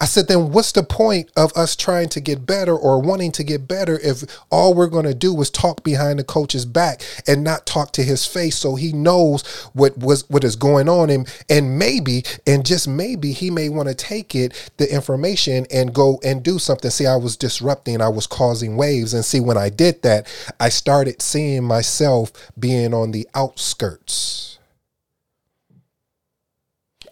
I 0.00 0.06
said, 0.06 0.28
then 0.28 0.52
what's 0.52 0.72
the 0.72 0.82
point 0.82 1.30
of 1.36 1.52
us 1.56 1.76
trying 1.76 2.08
to 2.10 2.20
get 2.20 2.46
better 2.46 2.76
or 2.76 3.00
wanting 3.00 3.32
to 3.32 3.44
get 3.44 3.68
better 3.68 3.98
if 3.98 4.24
all 4.50 4.74
we're 4.74 4.88
going 4.88 5.06
to 5.06 5.14
do 5.14 5.38
is 5.40 5.50
talk 5.50 5.82
behind 5.84 6.18
the 6.18 6.24
coach's 6.24 6.64
back 6.64 7.02
and 7.26 7.44
not 7.44 7.66
talk 7.66 7.92
to 7.92 8.02
his 8.02 8.26
face 8.26 8.58
so 8.58 8.74
he 8.74 8.92
knows 8.92 9.46
what 9.72 9.96
was 9.98 10.28
what 10.30 10.44
is 10.44 10.56
going 10.56 10.88
on? 10.88 11.10
And 11.10 11.32
and 11.48 11.78
maybe 11.78 12.24
and 12.46 12.64
just 12.64 12.88
maybe 12.88 13.32
he 13.32 13.50
may 13.50 13.68
want 13.68 13.88
to 13.88 13.94
take 13.94 14.34
it 14.34 14.70
the 14.76 14.92
information 14.92 15.66
and 15.70 15.94
go 15.94 16.20
and 16.24 16.42
do 16.42 16.58
something. 16.58 16.90
See, 16.90 17.06
I 17.06 17.16
was 17.16 17.36
disrupting, 17.36 18.00
I 18.00 18.08
was 18.08 18.26
causing 18.26 18.76
waves. 18.76 19.14
And 19.14 19.24
see 19.24 19.40
when 19.40 19.56
I 19.56 19.68
did 19.68 20.02
that, 20.02 20.26
I 20.60 20.68
started 20.68 21.22
seeing 21.22 21.64
myself 21.64 22.32
being 22.58 22.94
on 22.94 23.12
the 23.12 23.28
outskirts 23.34 24.51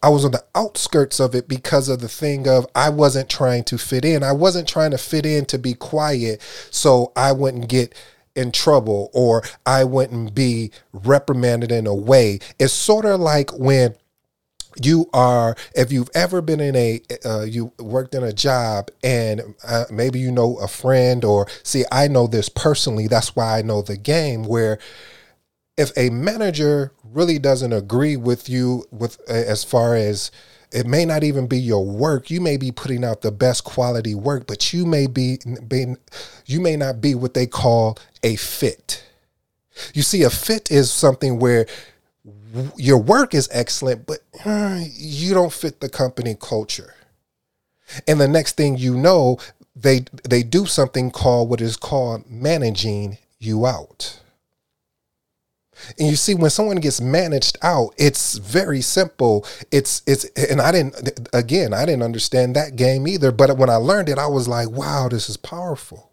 I 0.03 0.09
was 0.09 0.25
on 0.25 0.31
the 0.31 0.45
outskirts 0.55 1.21
of 1.21 1.35
it 1.35 1.47
because 1.47 1.89
of 1.89 2.01
the 2.01 2.09
thing 2.09 2.49
of 2.49 2.67
I 2.75 2.89
wasn't 2.89 3.29
trying 3.29 3.65
to 3.65 3.79
fit 3.79 4.05
in. 4.05 4.23
I 4.23 4.33
wasn't 4.33 4.69
trying 4.69 4.93
to 4.93 4.99
fit 4.99 5.27
in 5.27 5.45
to 5.47 5.59
be 5.59 5.75
quiet 5.75 6.41
so 6.71 7.13
I 7.17 7.33
wouldn't 7.33 7.69
get 7.69 7.95
in 8.35 8.53
trouble 8.53 9.11
or 9.13 9.43
I 9.67 9.85
wouldn't 9.85 10.35
be 10.35 10.71
reprimanded 10.93 11.71
in 11.71 11.87
a 11.87 11.95
way. 11.95 12.41
It's 12.59 12.73
sort 12.73 13.05
of 13.05 13.21
like 13.21 13.51
when 13.59 13.97
you 14.83 15.09
are 15.13 15.57
if 15.75 15.91
you've 15.91 16.11
ever 16.15 16.41
been 16.41 16.61
in 16.61 16.77
a 16.77 17.01
uh, 17.25 17.43
you 17.43 17.73
worked 17.79 18.15
in 18.15 18.23
a 18.23 18.33
job 18.33 18.89
and 19.03 19.55
uh, 19.67 19.85
maybe 19.91 20.21
you 20.21 20.31
know 20.31 20.57
a 20.59 20.69
friend 20.69 21.25
or 21.25 21.49
see 21.65 21.85
i 21.91 22.07
know 22.07 22.29
this 22.29 22.49
personally 22.49 23.09
that's 23.09 23.35
why 23.35 23.59
i 23.59 23.63
know 23.63 23.83
the 23.83 23.97
game 23.97 24.45
where 24.45 24.79
if 25.81 25.97
a 25.97 26.11
manager 26.11 26.93
really 27.03 27.39
doesn't 27.39 27.73
agree 27.73 28.15
with 28.15 28.51
you 28.51 28.85
with 28.91 29.19
as 29.29 29.65
far 29.65 29.97
as 29.97 30.31
it 30.73 30.87
may 30.87 31.07
not 31.07 31.25
even 31.25 31.47
be 31.47 31.59
your 31.59 31.85
work 31.85 32.31
you 32.31 32.39
may 32.39 32.59
be 32.59 32.71
putting 32.71 33.03
out 33.03 33.23
the 33.23 33.33
best 33.33 33.65
quality 33.65 34.15
work 34.15 34.47
but 34.47 34.75
you 34.75 34.85
may 34.85 35.07
be, 35.07 35.39
be 35.67 35.95
you 36.45 36.61
may 36.61 36.77
not 36.77 37.01
be 37.01 37.15
what 37.15 37.33
they 37.33 37.47
call 37.47 37.99
a 38.23 38.37
fit. 38.37 39.05
You 39.95 40.03
see 40.03 40.23
a 40.23 40.31
fit 40.31 40.71
is 40.71 40.93
something 40.93 41.39
where 41.39 41.67
your 42.77 42.99
work 42.99 43.35
is 43.35 43.49
excellent 43.51 44.07
but 44.07 44.19
uh, 44.45 44.81
you 44.85 45.33
don't 45.33 45.53
fit 45.53 45.81
the 45.81 45.89
company 45.89 46.37
culture. 46.39 46.95
And 48.07 48.21
the 48.21 48.29
next 48.29 48.57
thing 48.59 48.77
you 48.77 48.99
know 48.99 49.39
they 49.75 50.05
they 50.29 50.43
do 50.43 50.67
something 50.67 51.11
called 51.11 51.49
what 51.49 51.63
is 51.63 51.79
called 51.79 52.31
managing 52.31 53.17
you 53.39 53.65
out 53.65 54.21
and 55.99 56.09
you 56.09 56.17
see, 56.17 56.35
when 56.35 56.51
someone 56.51 56.77
gets 56.77 57.01
managed 57.01 57.59
out, 57.63 57.95
it's 57.99 58.39
very 58.39 58.81
simple. 58.81 59.47
It's 59.71 60.03
it's 60.07 60.25
and 60.37 60.61
I 60.61 60.73
didn't 60.73 61.29
again, 61.33 61.73
I 61.75 61.85
didn't 61.87 62.03
understand 62.03 62.57
that 62.57 62.77
game 62.77 63.07
either. 63.07 63.33
But 63.33 63.57
when 63.57 63.71
I 63.71 63.77
learned 63.77 64.09
it, 64.09 64.19
I 64.19 64.27
was 64.27 64.49
like, 64.49 64.71
wow, 64.71 65.09
this 65.09 65.29
is 65.29 65.37
powerful. 65.37 66.11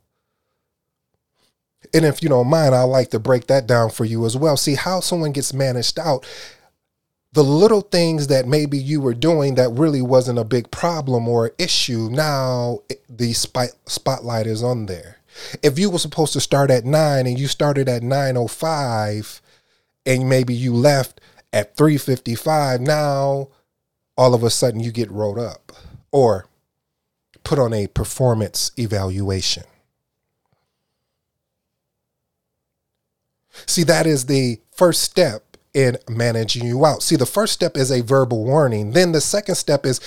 And 1.93 2.03
if 2.05 2.21
you 2.21 2.29
don't 2.29 2.49
mind, 2.49 2.75
I'd 2.75 2.83
like 2.83 3.11
to 3.11 3.19
break 3.19 3.47
that 3.47 3.67
down 3.67 3.91
for 3.91 4.03
you 4.03 4.25
as 4.25 4.35
well. 4.35 4.57
See 4.57 4.75
how 4.75 4.99
someone 4.99 5.31
gets 5.31 5.53
managed 5.53 5.99
out. 5.99 6.25
The 7.33 7.43
little 7.43 7.81
things 7.81 8.27
that 8.27 8.47
maybe 8.47 8.77
you 8.77 8.99
were 8.99 9.13
doing 9.13 9.55
that 9.55 9.69
really 9.69 10.01
wasn't 10.01 10.39
a 10.39 10.43
big 10.43 10.71
problem 10.71 11.27
or 11.27 11.51
issue, 11.59 12.09
now 12.11 12.79
the 13.07 13.33
spotlight 13.33 14.47
is 14.47 14.63
on 14.63 14.87
there. 14.87 15.17
If 15.61 15.77
you 15.77 15.91
were 15.91 15.99
supposed 15.99 16.33
to 16.33 16.41
start 16.41 16.71
at 16.71 16.83
nine 16.83 17.27
and 17.27 17.37
you 17.37 17.47
started 17.47 17.87
at 17.87 18.01
nine 18.01 18.37
oh 18.37 18.47
five, 18.47 19.41
and 20.07 20.27
maybe 20.27 20.53
you 20.53 20.73
left 20.73 21.21
at 21.53 21.77
355 21.77 22.81
now 22.81 23.49
all 24.17 24.33
of 24.33 24.43
a 24.43 24.49
sudden 24.49 24.79
you 24.79 24.91
get 24.91 25.11
rolled 25.11 25.37
up 25.37 25.71
or 26.11 26.47
put 27.43 27.59
on 27.59 27.73
a 27.73 27.87
performance 27.87 28.71
evaluation. 28.77 29.63
See 33.65 33.83
that 33.83 34.05
is 34.05 34.25
the 34.25 34.59
first 34.71 35.01
step 35.01 35.57
in 35.73 35.97
managing 36.09 36.65
you 36.65 36.85
out. 36.85 37.03
See 37.03 37.15
the 37.15 37.25
first 37.25 37.53
step 37.53 37.77
is 37.77 37.91
a 37.91 38.01
verbal 38.01 38.43
warning. 38.43 38.91
Then 38.91 39.11
the 39.11 39.21
second 39.21 39.55
step 39.55 39.85
is 39.85 39.99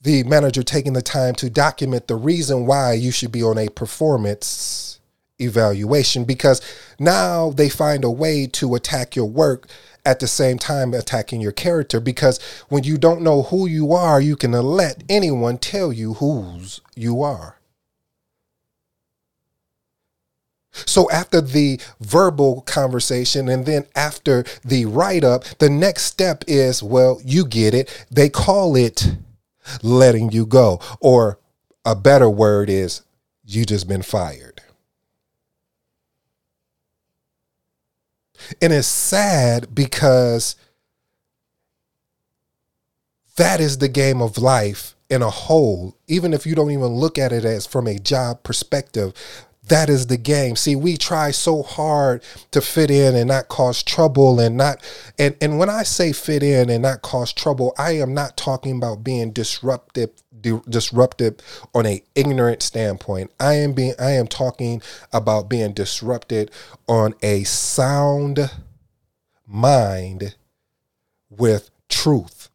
the 0.00 0.24
manager 0.24 0.62
taking 0.62 0.94
the 0.94 1.02
time 1.02 1.34
to 1.36 1.48
document 1.48 2.08
the 2.08 2.16
reason 2.16 2.66
why 2.66 2.94
you 2.94 3.10
should 3.10 3.32
be 3.32 3.42
on 3.42 3.58
a 3.58 3.68
performance 3.68 5.00
evaluation 5.42 6.24
because 6.24 6.60
now 6.98 7.50
they 7.50 7.68
find 7.68 8.04
a 8.04 8.10
way 8.10 8.46
to 8.46 8.74
attack 8.74 9.16
your 9.16 9.28
work 9.28 9.66
at 10.04 10.20
the 10.20 10.26
same 10.26 10.58
time 10.58 10.94
attacking 10.94 11.40
your 11.40 11.52
character 11.52 12.00
because 12.00 12.40
when 12.68 12.84
you 12.84 12.98
don't 12.98 13.22
know 13.22 13.42
who 13.42 13.66
you 13.66 13.92
are 13.92 14.20
you 14.20 14.36
can 14.36 14.52
let 14.52 15.02
anyone 15.08 15.58
tell 15.58 15.92
you 15.92 16.14
whose 16.14 16.80
you 16.94 17.22
are. 17.22 17.58
So 20.72 21.10
after 21.10 21.40
the 21.40 21.78
verbal 22.00 22.62
conversation 22.62 23.48
and 23.48 23.66
then 23.66 23.84
after 23.94 24.44
the 24.64 24.86
write 24.86 25.22
up 25.22 25.44
the 25.58 25.68
next 25.68 26.04
step 26.04 26.44
is 26.46 26.82
well 26.82 27.20
you 27.24 27.46
get 27.46 27.74
it. 27.74 28.06
They 28.10 28.28
call 28.28 28.74
it 28.76 29.16
letting 29.82 30.32
you 30.32 30.46
go. 30.46 30.80
Or 31.00 31.38
a 31.84 31.94
better 31.94 32.28
word 32.30 32.70
is 32.70 33.02
you 33.44 33.64
just 33.64 33.86
been 33.86 34.02
fired 34.02 34.61
And 38.60 38.72
it's 38.72 38.86
sad 38.86 39.74
because 39.74 40.56
that 43.36 43.60
is 43.60 43.78
the 43.78 43.88
game 43.88 44.20
of 44.20 44.38
life 44.38 44.94
in 45.08 45.22
a 45.22 45.30
whole, 45.30 45.96
even 46.06 46.32
if 46.32 46.46
you 46.46 46.54
don't 46.54 46.70
even 46.70 46.88
look 46.88 47.18
at 47.18 47.32
it 47.32 47.44
as 47.44 47.66
from 47.66 47.86
a 47.86 47.98
job 47.98 48.42
perspective. 48.42 49.12
That 49.68 49.88
is 49.88 50.08
the 50.08 50.16
game. 50.16 50.56
See, 50.56 50.74
we 50.74 50.96
try 50.96 51.30
so 51.30 51.62
hard 51.62 52.22
to 52.50 52.60
fit 52.60 52.90
in 52.90 53.14
and 53.14 53.28
not 53.28 53.48
cause 53.48 53.82
trouble 53.82 54.40
and 54.40 54.56
not 54.56 54.82
and 55.18 55.36
and 55.40 55.58
when 55.58 55.70
I 55.70 55.84
say 55.84 56.12
fit 56.12 56.42
in 56.42 56.68
and 56.68 56.82
not 56.82 57.02
cause 57.02 57.32
trouble, 57.32 57.72
I 57.78 57.92
am 57.92 58.12
not 58.12 58.36
talking 58.36 58.76
about 58.76 59.04
being 59.04 59.30
disruptive 59.30 60.10
disruptive 60.68 61.36
on 61.74 61.86
a 61.86 62.02
ignorant 62.16 62.62
standpoint. 62.62 63.30
I 63.38 63.54
am 63.54 63.72
being 63.72 63.94
I 64.00 64.10
am 64.12 64.26
talking 64.26 64.82
about 65.12 65.48
being 65.48 65.72
disrupted 65.72 66.50
on 66.88 67.14
a 67.22 67.44
sound 67.44 68.50
mind 69.46 70.34
with 71.30 71.70
truth 71.88 72.48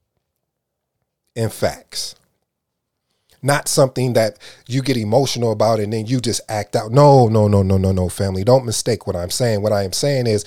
and 1.35 1.53
facts. 1.53 2.15
Not 3.47 3.69
something 3.69 4.13
that 4.13 4.37
you 4.67 4.81
get 4.81 4.97
emotional 4.97 5.53
about 5.53 5.79
and 5.79 5.93
then 5.93 6.05
you 6.05 6.19
just 6.19 6.41
act 6.49 6.75
out. 6.75 6.91
No, 6.91 7.29
no, 7.29 7.47
no, 7.47 7.63
no, 7.63 7.77
no, 7.77 7.93
no, 7.93 8.09
family. 8.09 8.43
Don't 8.43 8.65
mistake 8.65 9.07
what 9.07 9.15
I'm 9.15 9.29
saying. 9.29 9.61
What 9.61 9.71
I 9.71 9.83
am 9.83 9.93
saying 9.93 10.27
is 10.27 10.43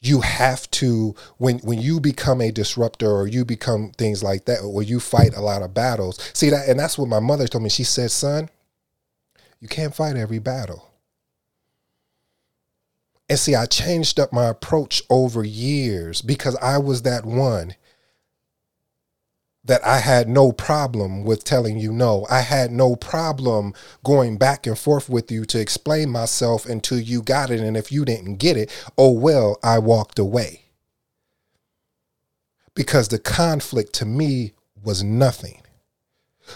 you 0.00 0.20
have 0.20 0.70
to 0.70 1.14
when 1.38 1.58
when 1.58 1.80
you 1.80 2.00
become 2.00 2.40
a 2.40 2.50
disruptor 2.50 3.10
or 3.10 3.26
you 3.26 3.44
become 3.44 3.90
things 3.98 4.22
like 4.22 4.46
that 4.46 4.60
or 4.60 4.82
you 4.82 4.98
fight 4.98 5.36
a 5.36 5.40
lot 5.40 5.62
of 5.62 5.74
battles 5.74 6.18
see 6.32 6.48
that 6.48 6.68
and 6.68 6.80
that's 6.80 6.96
what 6.96 7.08
my 7.08 7.20
mother 7.20 7.46
told 7.46 7.62
me 7.62 7.68
she 7.68 7.84
said 7.84 8.10
son 8.10 8.48
you 9.60 9.68
can't 9.68 9.94
fight 9.94 10.16
every 10.16 10.38
battle 10.38 10.90
and 13.28 13.38
see 13.38 13.54
i 13.54 13.66
changed 13.66 14.18
up 14.18 14.32
my 14.32 14.46
approach 14.46 15.02
over 15.10 15.44
years 15.44 16.22
because 16.22 16.56
i 16.62 16.78
was 16.78 17.02
that 17.02 17.26
one 17.26 17.74
that 19.64 19.84
I 19.86 19.98
had 19.98 20.28
no 20.28 20.52
problem 20.52 21.22
with 21.22 21.44
telling 21.44 21.78
you 21.78 21.92
no. 21.92 22.26
I 22.30 22.40
had 22.40 22.70
no 22.70 22.96
problem 22.96 23.74
going 24.02 24.38
back 24.38 24.66
and 24.66 24.78
forth 24.78 25.08
with 25.08 25.30
you 25.30 25.44
to 25.46 25.60
explain 25.60 26.10
myself 26.10 26.66
until 26.66 26.98
you 26.98 27.22
got 27.22 27.50
it. 27.50 27.60
And 27.60 27.76
if 27.76 27.92
you 27.92 28.04
didn't 28.04 28.36
get 28.36 28.56
it, 28.56 28.70
oh 28.96 29.12
well, 29.12 29.58
I 29.62 29.78
walked 29.78 30.18
away. 30.18 30.64
Because 32.74 33.08
the 33.08 33.18
conflict 33.18 33.92
to 33.94 34.06
me 34.06 34.52
was 34.82 35.02
nothing. 35.02 35.60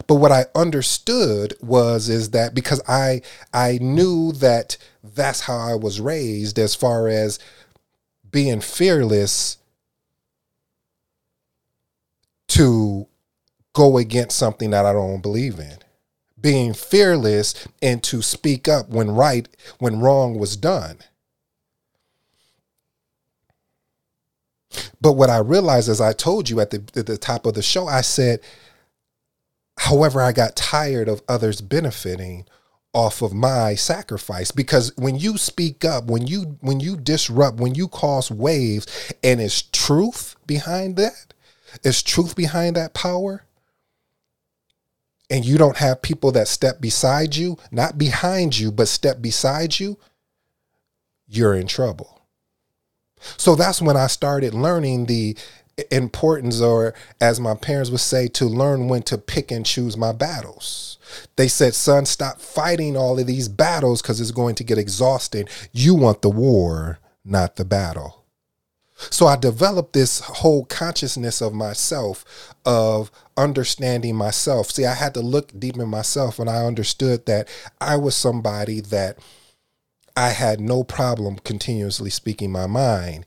But 0.07 0.17
what 0.17 0.33
I 0.33 0.47
understood 0.55 1.55
was 1.61 2.09
is 2.09 2.31
that 2.31 2.55
because 2.55 2.81
I 2.89 3.23
I 3.53 3.79
knew 3.81 4.33
that 4.33 4.77
that's 5.03 5.41
how 5.41 5.57
I 5.57 5.75
was 5.75 6.01
raised 6.01 6.59
as 6.59 6.75
far 6.75 7.09
as 7.09 7.39
being 8.31 8.61
fearless 8.61 9.59
to 12.49 13.07
go 13.73 13.99
against 13.99 14.37
something 14.39 14.71
that 14.71 14.87
I 14.87 14.93
don't 14.93 15.23
believe 15.23 15.59
in. 15.59 15.79
Being 16.41 16.75
fearless 16.75 17.55
and 17.83 18.03
to 18.05 18.23
speak 18.23 18.69
up 18.69 18.89
when 18.89 19.11
right, 19.11 19.49
when 19.79 20.01
wrong 20.01 20.39
was 20.39 20.57
done. 20.57 20.99
But 25.01 25.13
what 25.13 25.31
I 25.31 25.39
realized, 25.39 25.89
as 25.89 26.01
I 26.01 26.13
told 26.13 26.51
you 26.51 26.61
at 26.61 26.71
the, 26.71 26.83
at 26.97 27.07
the 27.07 27.17
top 27.17 27.47
of 27.47 27.55
the 27.55 27.63
show, 27.63 27.87
I 27.87 28.01
said, 28.01 28.41
however, 29.79 30.21
I 30.21 30.33
got 30.33 30.57
tired 30.57 31.09
of 31.09 31.23
others 31.29 31.61
benefiting 31.61 32.47
off 32.95 33.23
of 33.23 33.35
my 33.35 33.75
sacrifice 33.75 34.53
because 34.53 34.97
when 34.97 35.17
you 35.17 35.37
speak 35.37 35.85
up 35.85 36.05
when 36.05 36.29
you 36.29 36.57
when 36.61 36.79
you 36.79 36.97
disrupt 36.97 37.59
when 37.59 37.75
you 37.75 37.89
cause 37.89 38.31
waves 38.31 38.87
and 39.25 39.41
it's 39.41 39.63
truth 39.63 40.37
behind 40.47 40.95
that 40.97 41.34
is 41.83 42.03
truth 42.03 42.37
behind 42.37 42.77
that 42.77 42.95
power, 42.95 43.45
and 45.31 45.45
you 45.45 45.59
don't 45.59 45.79
have 45.79 46.03
people 46.03 46.33
that 46.33 46.49
step 46.49 46.81
beside 46.81 47.35
you, 47.35 47.59
not 47.71 47.99
behind 47.99 48.59
you, 48.59 48.71
but 48.71 48.89
step 48.89 49.23
beside 49.23 49.81
you, 49.81 49.99
you're 51.27 51.55
in 51.55 51.67
trouble. 51.67 52.23
So 53.37 53.57
that's 53.57 53.81
when 53.81 53.97
I 53.97 54.07
started 54.07 54.53
learning 54.53 55.07
the 55.07 55.37
importance, 55.91 56.61
or 56.61 56.95
as 57.21 57.41
my 57.41 57.55
parents 57.55 57.91
would 57.91 58.01
say, 58.01 58.29
to 58.29 58.45
learn 58.45 58.89
when 58.89 59.03
to 59.03 59.19
pick 59.19 59.51
and 59.51 59.65
choose 59.65 59.97
my 59.97 60.13
battles. 60.13 60.99
They 61.37 61.49
said, 61.49 61.75
son, 61.75 62.07
stop 62.07 62.41
fighting 62.41 62.97
all 62.97 63.19
of 63.19 63.27
these 63.27 63.49
battles 63.49 64.03
because 64.03 64.21
it's 64.21 64.31
going 64.31 64.55
to 64.57 64.65
get 64.65 64.79
exhausting. 64.79 65.49
You 65.73 65.95
want 65.95 66.23
the 66.23 66.31
war, 66.31 66.99
not 67.25 67.57
the 67.57 67.65
battle. 67.65 68.24
So 68.97 69.27
I 69.27 69.37
developed 69.37 69.93
this 69.93 70.21
whole 70.21 70.65
consciousness 70.65 71.41
of 71.41 71.53
myself, 71.53 72.55
of 72.65 73.11
understanding 73.37 74.15
myself. 74.15 74.71
See, 74.71 74.87
I 74.87 74.95
had 74.95 75.15
to 75.15 75.21
look 75.21 75.59
deep 75.59 75.77
in 75.77 75.89
myself 75.89 76.39
and 76.39 76.49
I 76.49 76.65
understood 76.65 77.27
that 77.27 77.49
I 77.81 77.97
was 77.97 78.15
somebody 78.15 78.81
that 78.81 79.19
I 80.17 80.31
had 80.31 80.61
no 80.61 80.85
problem 80.85 81.37
continuously 81.37 82.11
speaking 82.11 82.53
my 82.53 82.67
mind. 82.67 83.27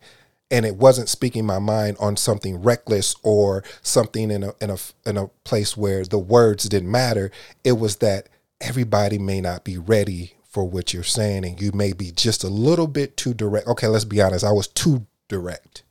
And 0.50 0.66
it 0.66 0.78
wasn't 0.78 1.10
speaking 1.10 1.46
my 1.46 1.60
mind 1.60 1.98
on 2.00 2.16
something 2.16 2.62
reckless 2.62 3.16
or 3.22 3.66
something 3.82 4.32
in 4.32 4.44
a 4.44 4.54
in 4.62 4.70
a 4.70 4.78
in 5.06 5.18
a 5.18 5.28
place 5.44 5.76
where 5.76 6.06
the 6.06 6.18
words 6.18 6.70
didn't 6.70 6.90
matter. 6.90 7.32
It 7.66 7.74
was 7.74 7.98
that 7.98 8.30
everybody 8.62 9.18
may 9.18 9.42
not 9.42 9.66
be 9.66 9.78
ready 9.78 10.36
for 10.48 10.64
what 10.64 10.94
you're 10.94 11.04
saying 11.04 11.44
and 11.44 11.62
you 11.62 11.74
may 11.74 11.92
be 11.92 12.12
just 12.12 12.46
a 12.46 12.48
little 12.48 12.88
bit 12.88 13.18
too 13.18 13.34
direct. 13.34 13.68
Okay, 13.68 13.88
let's 13.88 14.06
be 14.06 14.22
honest. 14.22 14.46
I 14.46 14.54
was 14.54 14.68
too 14.68 15.06
direct. 15.28 15.84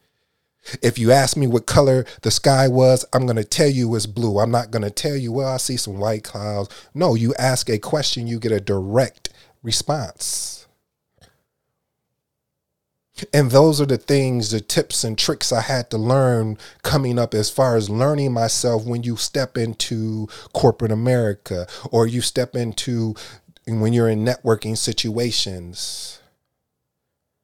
If 0.82 0.98
you 0.98 1.12
ask 1.12 1.36
me 1.36 1.46
what 1.46 1.66
color 1.66 2.04
the 2.22 2.30
sky 2.30 2.66
was, 2.68 3.04
I'm 3.12 3.24
going 3.24 3.36
to 3.36 3.44
tell 3.44 3.68
you 3.68 3.94
it's 3.94 4.06
blue. 4.06 4.38
I'm 4.38 4.50
not 4.50 4.70
going 4.70 4.82
to 4.82 4.90
tell 4.90 5.16
you, 5.16 5.32
well, 5.32 5.54
I 5.54 5.58
see 5.58 5.76
some 5.76 5.98
white 5.98 6.24
clouds. 6.24 6.68
No, 6.92 7.14
you 7.14 7.34
ask 7.38 7.70
a 7.70 7.78
question, 7.78 8.26
you 8.26 8.40
get 8.40 8.52
a 8.52 8.60
direct 8.60 9.30
response. 9.62 10.66
And 13.32 13.50
those 13.50 13.80
are 13.80 13.86
the 13.86 13.96
things, 13.96 14.50
the 14.50 14.60
tips 14.60 15.02
and 15.02 15.16
tricks 15.16 15.50
I 15.50 15.62
had 15.62 15.88
to 15.90 15.98
learn 15.98 16.58
coming 16.82 17.18
up 17.18 17.32
as 17.32 17.48
far 17.48 17.76
as 17.76 17.88
learning 17.88 18.32
myself 18.32 18.84
when 18.84 19.04
you 19.04 19.16
step 19.16 19.56
into 19.56 20.28
corporate 20.52 20.92
America 20.92 21.66
or 21.90 22.06
you 22.06 22.20
step 22.20 22.54
into 22.54 23.14
when 23.66 23.94
you're 23.94 24.10
in 24.10 24.24
networking 24.24 24.76
situations. 24.76 26.20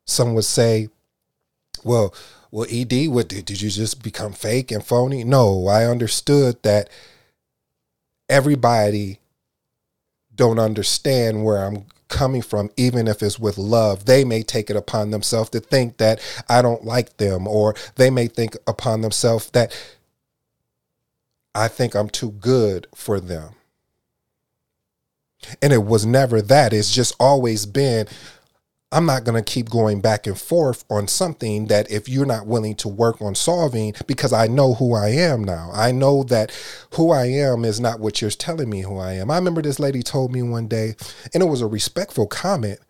Some 0.04 0.34
would 0.34 0.44
say, 0.44 0.88
well, 1.84 2.14
well, 2.50 2.66
ED, 2.70 3.08
what 3.08 3.28
did, 3.28 3.46
did 3.46 3.62
you 3.62 3.70
just 3.70 4.02
become 4.02 4.32
fake 4.32 4.70
and 4.70 4.84
phony? 4.84 5.24
No, 5.24 5.68
I 5.68 5.86
understood 5.86 6.62
that 6.62 6.90
everybody 8.28 9.20
don't 10.34 10.58
understand 10.58 11.44
where 11.44 11.64
I'm 11.64 11.86
coming 12.08 12.42
from, 12.42 12.70
even 12.76 13.08
if 13.08 13.22
it's 13.22 13.38
with 13.38 13.56
love. 13.56 14.04
They 14.04 14.24
may 14.24 14.42
take 14.42 14.68
it 14.68 14.76
upon 14.76 15.10
themselves 15.10 15.50
to 15.50 15.60
think 15.60 15.96
that 15.96 16.20
I 16.48 16.60
don't 16.60 16.84
like 16.84 17.16
them, 17.16 17.48
or 17.48 17.74
they 17.96 18.10
may 18.10 18.26
think 18.26 18.56
upon 18.66 19.00
themselves 19.00 19.50
that 19.50 19.74
I 21.54 21.68
think 21.68 21.94
I'm 21.94 22.10
too 22.10 22.32
good 22.32 22.86
for 22.94 23.18
them. 23.18 23.54
And 25.60 25.72
it 25.72 25.84
was 25.84 26.06
never 26.06 26.40
that. 26.42 26.72
It's 26.72 26.94
just 26.94 27.14
always 27.18 27.66
been 27.66 28.06
I'm 28.92 29.06
not 29.06 29.24
going 29.24 29.42
to 29.42 29.52
keep 29.52 29.70
going 29.70 30.02
back 30.02 30.26
and 30.26 30.38
forth 30.38 30.84
on 30.90 31.08
something 31.08 31.68
that 31.68 31.90
if 31.90 32.08
you're 32.08 32.26
not 32.26 32.46
willing 32.46 32.76
to 32.76 32.88
work 32.88 33.22
on 33.22 33.34
solving, 33.34 33.94
because 34.06 34.32
I 34.32 34.46
know 34.46 34.74
who 34.74 34.94
I 34.94 35.08
am 35.08 35.42
now. 35.42 35.70
I 35.72 35.92
know 35.92 36.22
that 36.24 36.52
who 36.94 37.10
I 37.10 37.24
am 37.26 37.64
is 37.64 37.80
not 37.80 38.00
what 38.00 38.20
you're 38.20 38.30
telling 38.30 38.68
me 38.68 38.82
who 38.82 38.98
I 38.98 39.14
am. 39.14 39.30
I 39.30 39.36
remember 39.36 39.62
this 39.62 39.80
lady 39.80 40.02
told 40.02 40.30
me 40.30 40.42
one 40.42 40.68
day, 40.68 40.94
and 41.32 41.42
it 41.42 41.46
was 41.46 41.62
a 41.62 41.66
respectful 41.66 42.26
comment, 42.26 42.80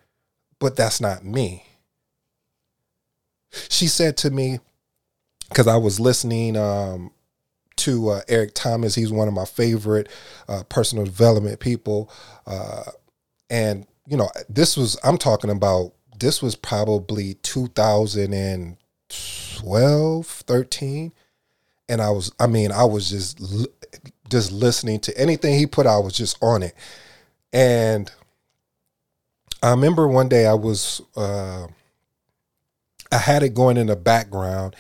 but 0.59 0.75
that's 0.75 1.01
not 1.01 1.25
me. 1.25 1.65
She 3.69 3.87
said 3.87 4.17
to 4.19 4.31
me, 4.31 4.59
because 5.49 5.69
I 5.69 5.77
was 5.77 6.01
listening 6.01 6.57
um, 6.57 7.12
to 7.77 8.09
uh, 8.09 8.21
Eric 8.29 8.55
Thomas, 8.55 8.95
he's 8.95 9.12
one 9.12 9.29
of 9.29 9.35
my 9.35 9.45
favorite 9.45 10.09
uh, 10.49 10.65
personal 10.65 11.05
development 11.05 11.61
people. 11.61 12.11
Uh, 12.47 12.85
and 13.51 13.87
you 14.07 14.17
know, 14.17 14.31
this 14.49 14.77
was 14.77 14.97
I'm 15.05 15.19
talking 15.19 15.51
about 15.51 15.93
this 16.19 16.43
was 16.43 16.57
probably 16.57 17.35
2012, 17.43 20.27
13 20.27 21.12
and 21.88 22.01
I 22.01 22.11
was 22.11 22.33
I 22.38 22.47
mean, 22.47 22.71
I 22.73 22.85
was 22.85 23.11
just 23.11 23.41
just 24.31 24.53
listening 24.53 25.01
to 25.01 25.19
anything 25.19 25.59
he 25.59 25.67
put 25.67 25.87
out 25.87 25.97
I 25.97 26.05
was 26.05 26.15
just 26.15 26.38
on 26.43 26.62
it. 26.62 26.75
And 27.53 28.11
I 29.62 29.71
remember 29.71 30.09
one 30.09 30.29
day 30.29 30.47
I 30.47 30.55
was 30.55 31.01
uh 31.17 31.67
I 33.12 33.19
had 33.19 33.43
it 33.43 33.55
going 33.55 33.77
in 33.77 33.88
the 33.88 33.97
background 33.97 34.75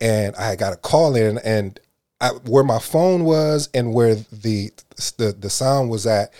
and 0.00 0.34
I 0.36 0.56
got 0.56 0.72
a 0.72 0.76
call 0.76 1.16
in 1.16 1.38
and 1.38 1.78
I, 2.20 2.28
where 2.28 2.64
my 2.64 2.78
phone 2.78 3.24
was 3.24 3.68
and 3.74 3.92
where 3.92 4.14
the 4.14 4.70
the 5.16 5.36
the 5.38 5.50
sound 5.50 5.90
was 5.90 6.06
at 6.06 6.32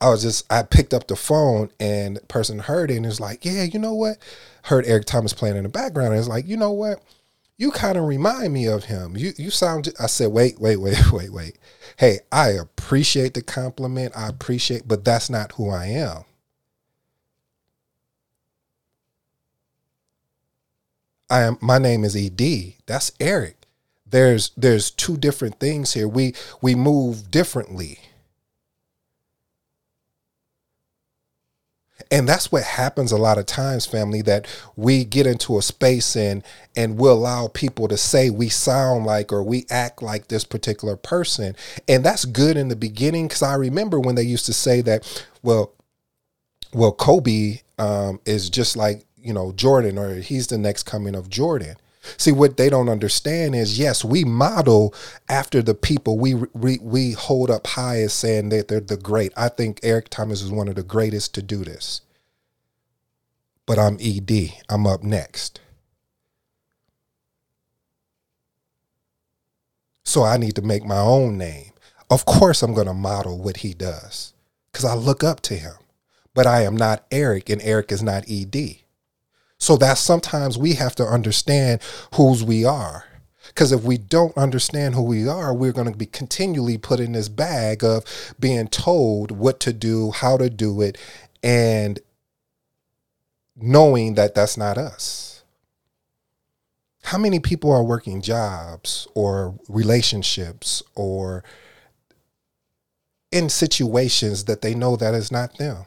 I 0.00 0.08
was 0.08 0.22
just 0.22 0.50
I 0.50 0.62
picked 0.62 0.94
up 0.94 1.06
the 1.08 1.16
phone 1.16 1.70
and 1.78 2.16
the 2.16 2.20
person 2.22 2.58
heard 2.58 2.90
it 2.90 2.96
and 2.96 3.06
was 3.06 3.20
like, 3.20 3.44
yeah, 3.44 3.64
you 3.64 3.78
know 3.78 3.94
what? 3.94 4.16
Heard 4.64 4.86
Eric 4.86 5.04
Thomas 5.04 5.32
playing 5.32 5.56
in 5.56 5.64
the 5.64 5.68
background 5.68 6.10
and 6.10 6.18
it's 6.18 6.28
like, 6.28 6.46
you 6.46 6.56
know 6.56 6.72
what? 6.72 7.02
You 7.58 7.70
kind 7.70 7.98
of 7.98 8.04
remind 8.04 8.54
me 8.54 8.66
of 8.66 8.84
him. 8.84 9.16
You 9.16 9.32
you 9.36 9.50
sound. 9.50 9.92
I 10.00 10.06
said, 10.06 10.32
wait, 10.32 10.58
wait, 10.58 10.78
wait, 10.78 10.96
wait, 11.12 11.30
wait. 11.32 11.58
Hey, 11.98 12.20
I 12.32 12.50
appreciate 12.50 13.34
the 13.34 13.42
compliment. 13.42 14.16
I 14.16 14.28
appreciate, 14.28 14.88
but 14.88 15.04
that's 15.04 15.28
not 15.28 15.52
who 15.52 15.68
I 15.68 15.86
am. 15.86 16.24
I 21.28 21.42
am. 21.42 21.58
My 21.60 21.78
name 21.78 22.04
is 22.04 22.16
Ed. 22.16 22.40
That's 22.86 23.12
Eric. 23.20 23.66
There's 24.06 24.50
there's 24.56 24.90
two 24.90 25.18
different 25.18 25.60
things 25.60 25.92
here. 25.92 26.08
We 26.08 26.34
we 26.62 26.74
move 26.74 27.30
differently 27.30 28.00
and 32.10 32.28
that's 32.28 32.50
what 32.50 32.64
happens 32.64 33.12
a 33.12 33.16
lot 33.16 33.38
of 33.38 33.46
times 33.46 33.86
family 33.86 34.20
that 34.22 34.46
we 34.76 35.04
get 35.04 35.26
into 35.26 35.58
a 35.58 35.62
space 35.62 36.16
and 36.16 36.42
and 36.76 36.98
we'll 36.98 37.14
allow 37.14 37.48
people 37.48 37.88
to 37.88 37.96
say 37.96 38.30
we 38.30 38.48
sound 38.48 39.06
like 39.06 39.32
or 39.32 39.42
we 39.42 39.66
act 39.70 40.02
like 40.02 40.28
this 40.28 40.44
particular 40.44 40.96
person. 40.96 41.54
And 41.88 42.04
that's 42.04 42.24
good 42.24 42.56
in 42.56 42.68
the 42.68 42.76
beginning 42.76 43.28
because 43.28 43.42
i 43.42 43.54
remember 43.54 44.00
when 44.00 44.14
they 44.14 44.22
used 44.22 44.46
to 44.46 44.52
say 44.52 44.80
that 44.82 45.26
well 45.42 45.72
well 46.72 46.92
kobe 46.92 47.60
um, 47.78 48.20
is 48.24 48.50
just 48.50 48.76
like 48.76 49.04
you 49.16 49.32
know 49.32 49.52
jordan 49.52 49.98
or 49.98 50.16
he's 50.16 50.46
the 50.48 50.58
next 50.58 50.84
coming 50.84 51.14
of 51.14 51.28
jordan 51.28 51.76
See 52.16 52.32
what 52.32 52.56
they 52.56 52.70
don't 52.70 52.88
understand 52.88 53.54
is 53.54 53.78
yes, 53.78 54.04
we 54.04 54.24
model 54.24 54.94
after 55.28 55.60
the 55.62 55.74
people 55.74 56.18
we 56.18 56.34
we, 56.34 56.78
we 56.80 57.12
hold 57.12 57.50
up 57.50 57.66
high 57.66 58.00
as 58.00 58.12
saying 58.12 58.48
that 58.50 58.68
they're 58.68 58.80
the 58.80 58.96
great. 58.96 59.32
I 59.36 59.48
think 59.48 59.80
Eric 59.82 60.08
Thomas 60.08 60.40
is 60.42 60.50
one 60.50 60.68
of 60.68 60.76
the 60.76 60.82
greatest 60.82 61.34
to 61.34 61.42
do 61.42 61.64
this. 61.64 62.00
But 63.66 63.78
I'm 63.78 63.98
ED. 64.00 64.54
I'm 64.68 64.86
up 64.86 65.02
next. 65.02 65.60
So 70.04 70.24
I 70.24 70.38
need 70.38 70.56
to 70.56 70.62
make 70.62 70.84
my 70.84 70.98
own 70.98 71.38
name. 71.38 71.72
Of 72.10 72.24
course 72.24 72.62
I'm 72.62 72.74
going 72.74 72.88
to 72.88 72.94
model 72.94 73.38
what 73.38 73.58
he 73.58 73.74
does 73.74 74.32
cuz 74.72 74.84
I 74.84 74.94
look 74.94 75.22
up 75.22 75.40
to 75.42 75.54
him. 75.54 75.74
But 76.34 76.46
I 76.46 76.62
am 76.62 76.76
not 76.76 77.06
Eric 77.10 77.50
and 77.50 77.60
Eric 77.62 77.92
is 77.92 78.02
not 78.02 78.24
ED. 78.28 78.79
So 79.60 79.76
that 79.76 79.98
sometimes 79.98 80.58
we 80.58 80.74
have 80.74 80.96
to 80.96 81.04
understand 81.04 81.80
whose 82.14 82.42
we 82.42 82.64
are. 82.64 83.04
Because 83.48 83.72
if 83.72 83.82
we 83.82 83.98
don't 83.98 84.36
understand 84.36 84.94
who 84.94 85.02
we 85.02 85.28
are, 85.28 85.52
we're 85.52 85.72
going 85.72 85.90
to 85.90 85.96
be 85.96 86.06
continually 86.06 86.78
put 86.78 86.98
in 86.98 87.12
this 87.12 87.28
bag 87.28 87.84
of 87.84 88.04
being 88.38 88.68
told 88.68 89.32
what 89.32 89.60
to 89.60 89.72
do, 89.72 90.12
how 90.12 90.36
to 90.36 90.48
do 90.48 90.80
it, 90.80 90.96
and 91.42 92.00
knowing 93.56 94.14
that 94.14 94.34
that's 94.34 94.56
not 94.56 94.78
us. 94.78 95.42
How 97.02 97.18
many 97.18 97.40
people 97.40 97.72
are 97.72 97.82
working 97.82 98.22
jobs 98.22 99.08
or 99.14 99.58
relationships 99.68 100.82
or 100.94 101.44
in 103.32 103.48
situations 103.48 104.44
that 104.44 104.62
they 104.62 104.74
know 104.74 104.96
that 104.96 105.14
is 105.14 105.32
not 105.32 105.58
them? 105.58 105.86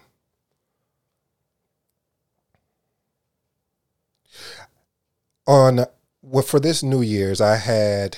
On 5.48 5.86
well 6.22 6.44
for 6.44 6.60
this 6.60 6.84
New 6.84 7.02
Year's, 7.02 7.42
I 7.42 7.58
had 7.58 8.18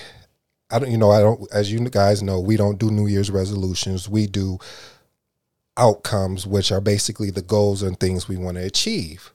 I 0.70 0.80
don't 0.80 0.92
you 0.92 0.98
know 0.98 1.12
I 1.12 1.22
don't 1.22 1.42
as 1.54 1.72
you 1.72 1.80
guys 1.90 2.22
know 2.22 2.40
we 2.40 2.58
don't 2.58 2.80
do 2.80 2.92
New 2.92 3.08
Year's 3.08 3.32
resolutions. 3.32 4.10
We 4.10 4.28
do 4.28 4.60
outcomes, 5.78 6.48
which 6.48 6.72
are 6.72 6.82
basically 6.82 7.32
the 7.32 7.42
goals 7.42 7.82
and 7.82 8.00
things 8.00 8.28
we 8.28 8.38
want 8.38 8.58
to 8.58 8.64
achieve. 8.64 9.32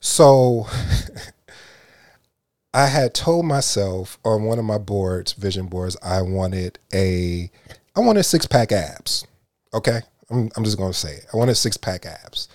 So 0.00 0.66
I 2.74 2.86
had 2.86 3.14
told 3.14 3.46
myself 3.46 4.18
on 4.24 4.44
one 4.44 4.58
of 4.58 4.64
my 4.64 4.78
boards, 4.78 5.32
vision 5.32 5.66
boards, 5.66 5.96
I 6.02 6.22
wanted 6.22 6.78
a 6.92 7.50
I 7.96 8.00
wanted 8.00 8.24
six 8.24 8.46
pack 8.46 8.72
abs. 8.72 9.26
Okay. 9.72 10.00
I'm, 10.30 10.50
I'm 10.56 10.64
just 10.64 10.76
to 10.92 10.92
say 10.92 11.14
it. 11.14 11.26
I 11.32 11.36
wanted 11.36 11.54
six 11.54 11.76
pack 11.76 12.04
abs. 12.04 12.48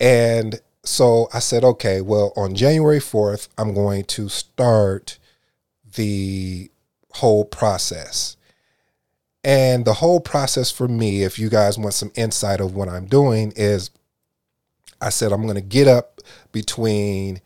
And 0.00 0.60
so 0.84 1.28
I 1.32 1.38
said, 1.38 1.64
okay, 1.64 2.00
well, 2.00 2.32
on 2.36 2.54
January 2.54 2.98
4th, 2.98 3.48
I'm 3.56 3.72
going 3.74 4.04
to 4.04 4.28
start 4.28 5.18
the 5.94 6.70
whole 7.14 7.44
process. 7.44 8.36
And 9.44 9.84
the 9.84 9.94
whole 9.94 10.20
process 10.20 10.70
for 10.70 10.88
me, 10.88 11.22
if 11.22 11.38
you 11.38 11.48
guys 11.48 11.78
want 11.78 11.94
some 11.94 12.12
insight 12.14 12.60
of 12.60 12.74
what 12.74 12.88
I'm 12.88 13.06
doing, 13.06 13.52
is 13.56 13.90
I 15.00 15.10
said 15.10 15.32
I'm 15.32 15.42
going 15.42 15.54
to 15.56 15.60
get 15.60 15.88
up 15.88 16.20
between 16.52 17.40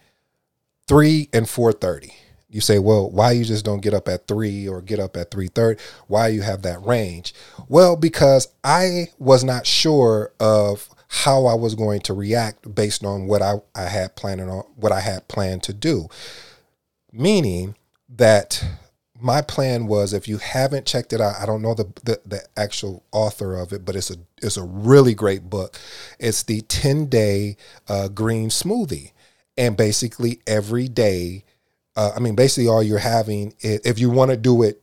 3 0.88 1.28
and 1.32 1.46
4:30. 1.46 2.12
You 2.48 2.60
say, 2.60 2.78
"Well, 2.78 3.10
why 3.10 3.32
you 3.32 3.44
just 3.44 3.64
don't 3.64 3.80
get 3.80 3.94
up 3.94 4.08
at 4.08 4.26
3 4.28 4.68
or 4.68 4.82
get 4.82 5.00
up 5.00 5.16
at 5.16 5.30
3:30? 5.30 5.78
Why 6.06 6.28
you 6.28 6.42
have 6.42 6.62
that 6.62 6.84
range?" 6.84 7.34
Well, 7.68 7.96
because 7.96 8.48
I 8.62 9.08
was 9.18 9.42
not 9.42 9.66
sure 9.66 10.32
of 10.38 10.88
how 11.16 11.46
I 11.46 11.54
was 11.54 11.74
going 11.74 12.00
to 12.00 12.12
react 12.12 12.74
based 12.74 13.02
on 13.02 13.26
what 13.26 13.40
I, 13.40 13.54
I 13.74 13.84
had 13.84 14.16
planned 14.16 14.42
on 14.42 14.64
what 14.76 14.92
I 14.92 15.00
had 15.00 15.28
planned 15.28 15.62
to 15.62 15.72
do. 15.72 16.08
Meaning 17.10 17.74
that 18.08 18.62
my 19.18 19.40
plan 19.40 19.86
was 19.86 20.12
if 20.12 20.28
you 20.28 20.36
haven't 20.36 20.84
checked 20.84 21.14
it 21.14 21.20
out, 21.22 21.36
I 21.40 21.46
don't 21.46 21.62
know 21.62 21.72
the, 21.72 21.86
the, 22.04 22.20
the 22.26 22.42
actual 22.54 23.02
author 23.12 23.56
of 23.56 23.72
it, 23.72 23.82
but 23.82 23.96
it's 23.96 24.10
a 24.10 24.16
it's 24.42 24.58
a 24.58 24.62
really 24.62 25.14
great 25.14 25.48
book. 25.48 25.78
It's 26.18 26.42
the 26.42 26.60
10 26.60 27.06
day 27.06 27.56
uh, 27.88 28.08
green 28.08 28.50
smoothie. 28.50 29.12
And 29.56 29.74
basically 29.74 30.40
every 30.46 30.86
day, 30.86 31.44
uh, 31.96 32.12
I 32.14 32.20
mean, 32.20 32.34
basically 32.34 32.68
all 32.68 32.82
you're 32.82 32.98
having, 32.98 33.54
if 33.60 33.98
you 33.98 34.10
want 34.10 34.32
to 34.32 34.36
do 34.36 34.62
it 34.62 34.82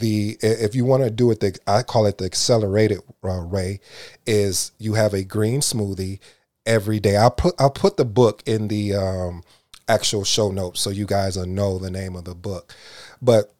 the 0.00 0.36
if 0.42 0.74
you 0.74 0.84
want 0.84 1.04
to 1.04 1.10
do 1.10 1.30
it 1.30 1.40
the 1.40 1.58
I 1.66 1.82
call 1.82 2.06
it 2.06 2.18
the 2.18 2.24
accelerated 2.24 3.00
uh, 3.22 3.40
ray 3.40 3.80
is 4.26 4.72
you 4.78 4.94
have 4.94 5.14
a 5.14 5.24
green 5.24 5.60
smoothie 5.60 6.18
every 6.66 7.00
day. 7.00 7.16
I'll 7.16 7.30
put 7.30 7.54
I'll 7.58 7.70
put 7.70 7.96
the 7.96 8.04
book 8.04 8.42
in 8.46 8.68
the 8.68 8.94
um, 8.94 9.42
actual 9.88 10.24
show 10.24 10.50
notes 10.50 10.80
so 10.80 10.90
you 10.90 11.06
guys 11.06 11.36
will 11.36 11.46
know 11.46 11.78
the 11.78 11.90
name 11.90 12.16
of 12.16 12.24
the 12.24 12.34
book. 12.34 12.74
But 13.20 13.52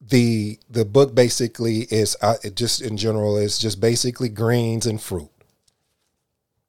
the 0.00 0.58
the 0.70 0.84
book 0.84 1.14
basically 1.14 1.80
is 1.90 2.16
uh, 2.22 2.36
just 2.54 2.80
in 2.80 2.96
general 2.96 3.36
is 3.36 3.58
just 3.58 3.80
basically 3.80 4.28
greens 4.28 4.86
and 4.86 5.00
fruit. 5.00 5.30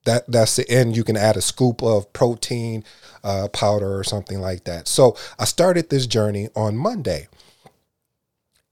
That 0.06 0.30
that's 0.32 0.56
the 0.56 0.70
end. 0.70 0.98
You 0.98 1.04
can 1.04 1.18
add 1.18 1.38
a 1.38 1.42
scoop 1.42 1.84
of 1.84 2.12
protein 2.14 2.84
uh, 3.24 3.50
powder 3.50 3.98
or 3.98 4.04
something 4.04 4.40
like 4.40 4.64
that. 4.64 4.88
So 4.88 5.16
I 5.38 5.46
started 5.46 5.90
this 5.90 6.08
journey 6.08 6.50
on 6.56 6.78
Monday 6.78 7.28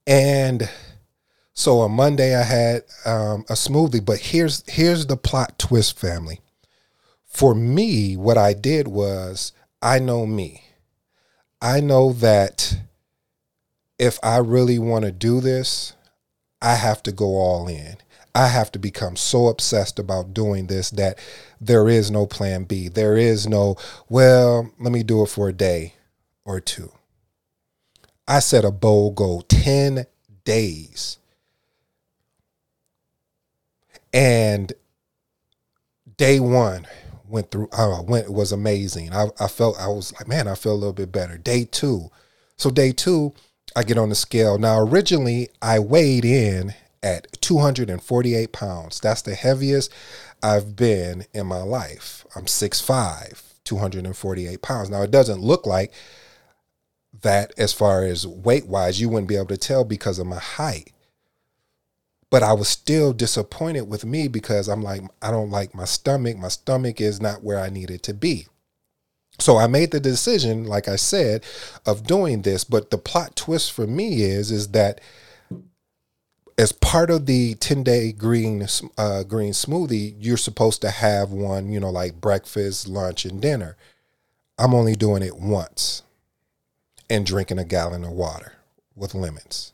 and 0.07 0.69
so 1.53 1.79
on 1.81 1.91
Monday 1.91 2.35
I 2.35 2.43
had 2.43 2.83
um, 3.05 3.45
a 3.49 3.53
smoothie, 3.53 4.03
but 4.03 4.19
here's 4.19 4.63
here's 4.67 5.05
the 5.05 5.17
plot 5.17 5.59
twist, 5.59 5.99
family. 5.99 6.39
For 7.25 7.53
me, 7.53 8.15
what 8.15 8.37
I 8.37 8.53
did 8.53 8.87
was 8.87 9.51
I 9.81 9.99
know 9.99 10.25
me. 10.25 10.63
I 11.61 11.81
know 11.81 12.13
that 12.13 12.77
if 13.99 14.19
I 14.23 14.37
really 14.37 14.79
want 14.79 15.05
to 15.05 15.11
do 15.11 15.41
this, 15.41 15.93
I 16.61 16.75
have 16.75 17.03
to 17.03 17.11
go 17.11 17.35
all 17.35 17.67
in. 17.67 17.97
I 18.33 18.47
have 18.47 18.71
to 18.73 18.79
become 18.79 19.15
so 19.15 19.47
obsessed 19.47 19.97
about 19.97 20.33
doing 20.33 20.67
this 20.67 20.91
that 20.91 21.17
there 21.59 21.89
is 21.89 22.11
no 22.11 22.27
plan 22.27 22.65
B. 22.65 22.87
There 22.87 23.17
is 23.17 23.47
no, 23.47 23.77
well, 24.09 24.71
let 24.79 24.91
me 24.91 25.01
do 25.01 25.23
it 25.23 25.29
for 25.29 25.49
a 25.49 25.53
day 25.53 25.95
or 26.45 26.59
two. 26.59 26.91
I 28.27 28.39
set 28.39 28.65
a 28.65 28.71
bold 28.71 29.15
goal 29.15 29.41
10 29.43 30.05
days. 30.43 31.17
And 34.13 34.73
day 36.17 36.39
one 36.39 36.87
went 37.27 37.51
through, 37.51 37.69
uh, 37.71 38.01
went, 38.01 38.25
it 38.25 38.33
was 38.33 38.51
amazing. 38.51 39.13
I, 39.13 39.27
I 39.39 39.47
felt, 39.47 39.79
I 39.79 39.87
was 39.87 40.13
like, 40.13 40.27
man, 40.27 40.47
I 40.47 40.55
feel 40.55 40.73
a 40.73 40.75
little 40.75 40.93
bit 40.93 41.11
better. 41.11 41.37
Day 41.37 41.65
two. 41.65 42.09
So 42.57 42.69
day 42.69 42.91
two, 42.91 43.33
I 43.75 43.83
get 43.83 43.97
on 43.97 44.09
the 44.09 44.15
scale. 44.15 44.57
Now, 44.57 44.79
originally, 44.79 45.49
I 45.61 45.79
weighed 45.79 46.25
in 46.25 46.73
at 47.03 47.41
248 47.41 48.51
pounds. 48.51 48.99
That's 48.99 49.21
the 49.21 49.35
heaviest 49.35 49.93
I've 50.41 50.75
been 50.75 51.25
in 51.33 51.45
my 51.47 51.61
life. 51.61 52.25
I'm 52.35 52.45
6'5, 52.45 53.41
248 53.63 54.61
pounds. 54.61 54.89
Now, 54.89 55.03
it 55.03 55.11
doesn't 55.11 55.41
look 55.41 55.65
like 55.65 55.93
that 57.21 57.53
as 57.57 57.73
far 57.73 58.03
as 58.03 58.27
weight 58.27 58.67
wise, 58.67 58.99
you 58.99 59.09
wouldn't 59.09 59.29
be 59.29 59.35
able 59.35 59.47
to 59.47 59.57
tell 59.57 59.83
because 59.83 60.19
of 60.19 60.27
my 60.27 60.39
height. 60.39 60.91
But 62.29 62.43
I 62.43 62.53
was 62.53 62.67
still 62.67 63.13
disappointed 63.13 63.83
with 63.83 64.03
me 64.03 64.27
because 64.27 64.67
I'm 64.67 64.81
like, 64.81 65.01
I 65.21 65.31
don't 65.31 65.49
like 65.49 65.73
my 65.73 65.85
stomach. 65.85 66.37
My 66.37 66.49
stomach 66.49 66.99
is 66.99 67.21
not 67.21 67.43
where 67.43 67.59
I 67.59 67.69
need 67.69 67.89
it 67.89 68.03
to 68.03 68.13
be. 68.13 68.47
So 69.39 69.57
I 69.57 69.67
made 69.67 69.91
the 69.91 69.99
decision, 69.99 70.65
like 70.65 70.87
I 70.87 70.97
said, 70.97 71.45
of 71.85 72.05
doing 72.05 72.41
this. 72.41 72.63
But 72.63 72.91
the 72.91 72.97
plot 72.97 73.35
twist 73.35 73.71
for 73.71 73.87
me 73.87 74.23
is, 74.23 74.51
is 74.51 74.69
that 74.69 74.99
as 76.57 76.71
part 76.71 77.09
of 77.09 77.27
the 77.27 77.53
10 77.55 77.83
day 77.83 78.11
green 78.11 78.67
uh, 78.97 79.23
green 79.23 79.53
smoothie, 79.53 80.15
you're 80.19 80.37
supposed 80.37 80.81
to 80.81 80.89
have 80.89 81.29
one, 81.29 81.71
you 81.71 81.79
know, 81.79 81.91
like 81.91 82.19
breakfast, 82.19 82.87
lunch, 82.87 83.25
and 83.25 83.41
dinner. 83.41 83.77
I'm 84.57 84.73
only 84.73 84.95
doing 84.95 85.21
it 85.21 85.37
once 85.37 86.01
and 87.09 87.25
drinking 87.25 87.59
a 87.59 87.63
gallon 87.63 88.03
of 88.03 88.11
water 88.11 88.53
with 88.95 89.15
lemons. 89.15 89.73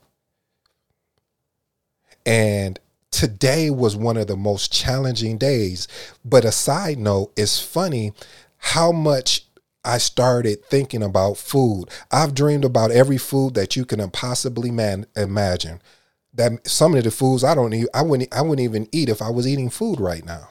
And 2.26 2.78
today 3.10 3.70
was 3.70 3.96
one 3.96 4.16
of 4.16 4.26
the 4.26 4.36
most 4.36 4.72
challenging 4.72 5.38
days. 5.38 5.88
But 6.24 6.44
a 6.44 6.52
side 6.52 6.98
note, 6.98 7.32
it's 7.36 7.60
funny 7.60 8.12
how 8.58 8.92
much 8.92 9.46
I 9.84 9.98
started 9.98 10.64
thinking 10.64 11.02
about 11.02 11.36
food. 11.36 11.86
I've 12.10 12.34
dreamed 12.34 12.64
about 12.64 12.90
every 12.90 13.18
food 13.18 13.54
that 13.54 13.76
you 13.76 13.84
can 13.84 14.08
possibly 14.10 14.70
man, 14.70 15.06
imagine. 15.14 15.82
That 16.32 16.66
some 16.66 16.94
of 16.94 17.04
the 17.04 17.10
foods 17.10 17.44
I 17.44 17.54
don't 17.54 17.72
eat, 17.74 17.86
I 17.94 18.02
wouldn't, 18.02 18.34
I 18.34 18.42
wouldn't 18.42 18.64
even 18.64 18.88
eat 18.90 19.08
if 19.08 19.22
I 19.22 19.30
was 19.30 19.46
eating 19.46 19.70
food 19.70 20.00
right 20.00 20.24
now. 20.24 20.48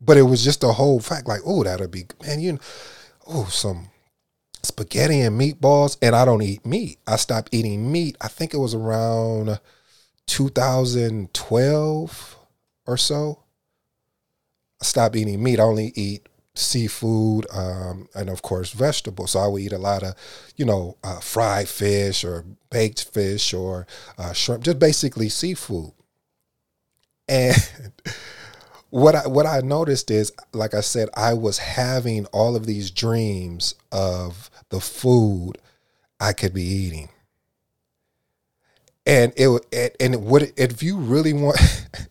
But 0.00 0.16
it 0.16 0.22
was 0.22 0.44
just 0.44 0.62
a 0.62 0.72
whole 0.72 1.00
fact, 1.00 1.26
like, 1.26 1.40
oh, 1.44 1.64
that'll 1.64 1.88
be 1.88 2.06
man, 2.22 2.40
you 2.40 2.52
know, 2.52 2.58
oh, 3.26 3.44
some 3.46 3.90
spaghetti 4.62 5.20
and 5.20 5.40
meatballs, 5.40 5.96
and 6.02 6.14
I 6.14 6.24
don't 6.24 6.42
eat 6.42 6.66
meat. 6.66 6.98
I 7.06 7.16
stopped 7.16 7.50
eating 7.52 7.90
meat. 7.90 8.16
I 8.20 8.28
think 8.28 8.54
it 8.54 8.58
was 8.58 8.74
around 8.74 9.58
2012 10.26 12.36
or 12.86 12.96
so. 12.96 13.42
I 14.80 14.84
stopped 14.84 15.16
eating 15.16 15.42
meat. 15.42 15.60
I 15.60 15.64
only 15.64 15.92
eat 15.94 16.26
seafood 16.54 17.46
um, 17.52 18.08
and 18.14 18.28
of 18.28 18.42
course 18.42 18.72
vegetables. 18.72 19.32
So 19.32 19.40
I 19.40 19.46
would 19.46 19.62
eat 19.62 19.72
a 19.72 19.78
lot 19.78 20.02
of, 20.02 20.14
you 20.56 20.64
know, 20.64 20.96
uh, 21.02 21.20
fried 21.20 21.68
fish 21.68 22.24
or 22.24 22.44
baked 22.70 23.04
fish 23.04 23.54
or 23.54 23.86
uh, 24.18 24.32
shrimp, 24.32 24.64
just 24.64 24.78
basically 24.78 25.28
seafood. 25.28 25.92
And 27.28 27.56
what 28.90 29.14
I 29.14 29.26
what 29.26 29.46
I 29.46 29.60
noticed 29.60 30.10
is, 30.10 30.32
like 30.52 30.74
I 30.74 30.80
said, 30.80 31.08
I 31.14 31.34
was 31.34 31.58
having 31.58 32.26
all 32.26 32.56
of 32.56 32.66
these 32.66 32.90
dreams 32.90 33.74
of 33.90 34.50
the 34.68 34.80
food 34.80 35.58
I 36.18 36.32
could 36.32 36.52
be 36.52 36.62
eating, 36.62 37.08
and 39.06 39.32
it 39.36 39.96
and 40.00 40.26
what 40.26 40.52
if 40.56 40.82
you 40.82 40.98
really 40.98 41.32
want. 41.32 41.58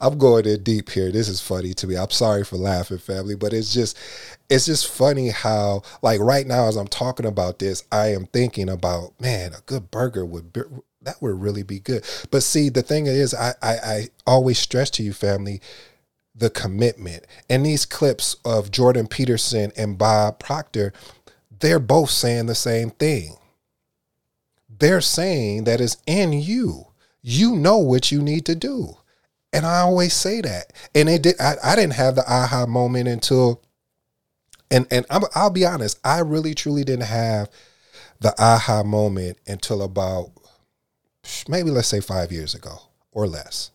I'm 0.00 0.16
going 0.16 0.46
in 0.46 0.62
deep 0.62 0.88
here. 0.88 1.12
This 1.12 1.28
is 1.28 1.42
funny 1.42 1.74
to 1.74 1.86
me. 1.86 1.94
I'm 1.94 2.08
sorry 2.08 2.42
for 2.42 2.56
laughing, 2.56 2.96
family, 2.96 3.34
but 3.34 3.52
it's 3.52 3.70
just 3.70 3.98
it's 4.48 4.64
just 4.64 4.88
funny 4.88 5.28
how 5.28 5.82
like 6.00 6.20
right 6.20 6.46
now 6.46 6.68
as 6.68 6.76
I'm 6.76 6.88
talking 6.88 7.26
about 7.26 7.58
this, 7.58 7.84
I 7.92 8.14
am 8.14 8.26
thinking 8.26 8.70
about 8.70 9.20
man, 9.20 9.52
a 9.52 9.60
good 9.66 9.90
burger 9.90 10.24
would 10.24 10.54
be, 10.54 10.62
that 11.02 11.20
would 11.20 11.38
really 11.38 11.64
be 11.64 11.80
good. 11.80 12.02
But 12.30 12.42
see, 12.42 12.70
the 12.70 12.80
thing 12.80 13.06
is, 13.06 13.34
I 13.34 13.52
I, 13.60 13.72
I 13.72 14.08
always 14.26 14.58
stress 14.58 14.88
to 14.92 15.02
you, 15.02 15.12
family, 15.12 15.60
the 16.38 16.50
commitment. 16.50 17.24
And 17.50 17.64
these 17.66 17.84
clips 17.84 18.36
of 18.44 18.70
Jordan 18.70 19.06
Peterson 19.06 19.72
and 19.76 19.98
Bob 19.98 20.38
Proctor, 20.38 20.92
they're 21.60 21.78
both 21.78 22.10
saying 22.10 22.46
the 22.46 22.54
same 22.54 22.90
thing. 22.90 23.36
They're 24.78 25.00
saying 25.00 25.64
that 25.64 25.80
it's 25.80 25.96
in 26.06 26.32
you. 26.32 26.86
You 27.20 27.56
know 27.56 27.78
what 27.78 28.12
you 28.12 28.22
need 28.22 28.46
to 28.46 28.54
do. 28.54 28.96
And 29.52 29.66
I 29.66 29.78
always 29.78 30.14
say 30.14 30.40
that. 30.40 30.72
And 30.94 31.08
it 31.08 31.22
did 31.22 31.40
I, 31.40 31.54
I 31.62 31.76
didn't 31.76 31.94
have 31.94 32.14
the 32.14 32.30
aha 32.30 32.66
moment 32.66 33.08
until 33.08 33.62
and 34.70 34.86
and 34.90 35.06
i 35.10 35.20
I'll 35.34 35.50
be 35.50 35.64
honest, 35.64 35.98
I 36.04 36.20
really 36.20 36.54
truly 36.54 36.84
didn't 36.84 37.06
have 37.06 37.48
the 38.20 38.34
aha 38.40 38.82
moment 38.82 39.38
until 39.46 39.82
about 39.82 40.30
maybe 41.48 41.70
let's 41.70 41.88
say 41.88 42.00
5 42.00 42.30
years 42.30 42.54
ago 42.54 42.78
or 43.10 43.26
less. 43.26 43.70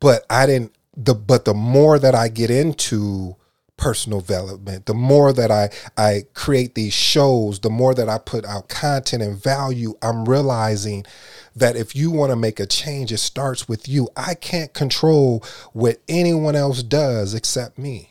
But 0.00 0.24
I 0.30 0.46
didn't 0.46 0.74
the 0.96 1.14
but 1.14 1.44
the 1.44 1.54
more 1.54 1.98
that 1.98 2.14
I 2.14 2.28
get 2.28 2.50
into 2.50 3.36
personal 3.76 4.20
development, 4.20 4.86
the 4.86 4.94
more 4.94 5.32
that 5.32 5.50
I 5.50 5.70
I 5.96 6.24
create 6.34 6.74
these 6.74 6.92
shows, 6.92 7.60
the 7.60 7.70
more 7.70 7.94
that 7.94 8.08
I 8.08 8.18
put 8.18 8.44
out 8.44 8.68
content 8.68 9.22
and 9.22 9.40
value, 9.40 9.94
I'm 10.02 10.24
realizing 10.24 11.06
that 11.54 11.76
if 11.76 11.94
you 11.94 12.10
want 12.10 12.30
to 12.30 12.36
make 12.36 12.60
a 12.60 12.66
change, 12.66 13.12
it 13.12 13.18
starts 13.18 13.68
with 13.68 13.88
you. 13.88 14.08
I 14.16 14.34
can't 14.34 14.74
control 14.74 15.44
what 15.72 15.98
anyone 16.08 16.56
else 16.56 16.82
does 16.82 17.34
except 17.34 17.78
me 17.78 18.10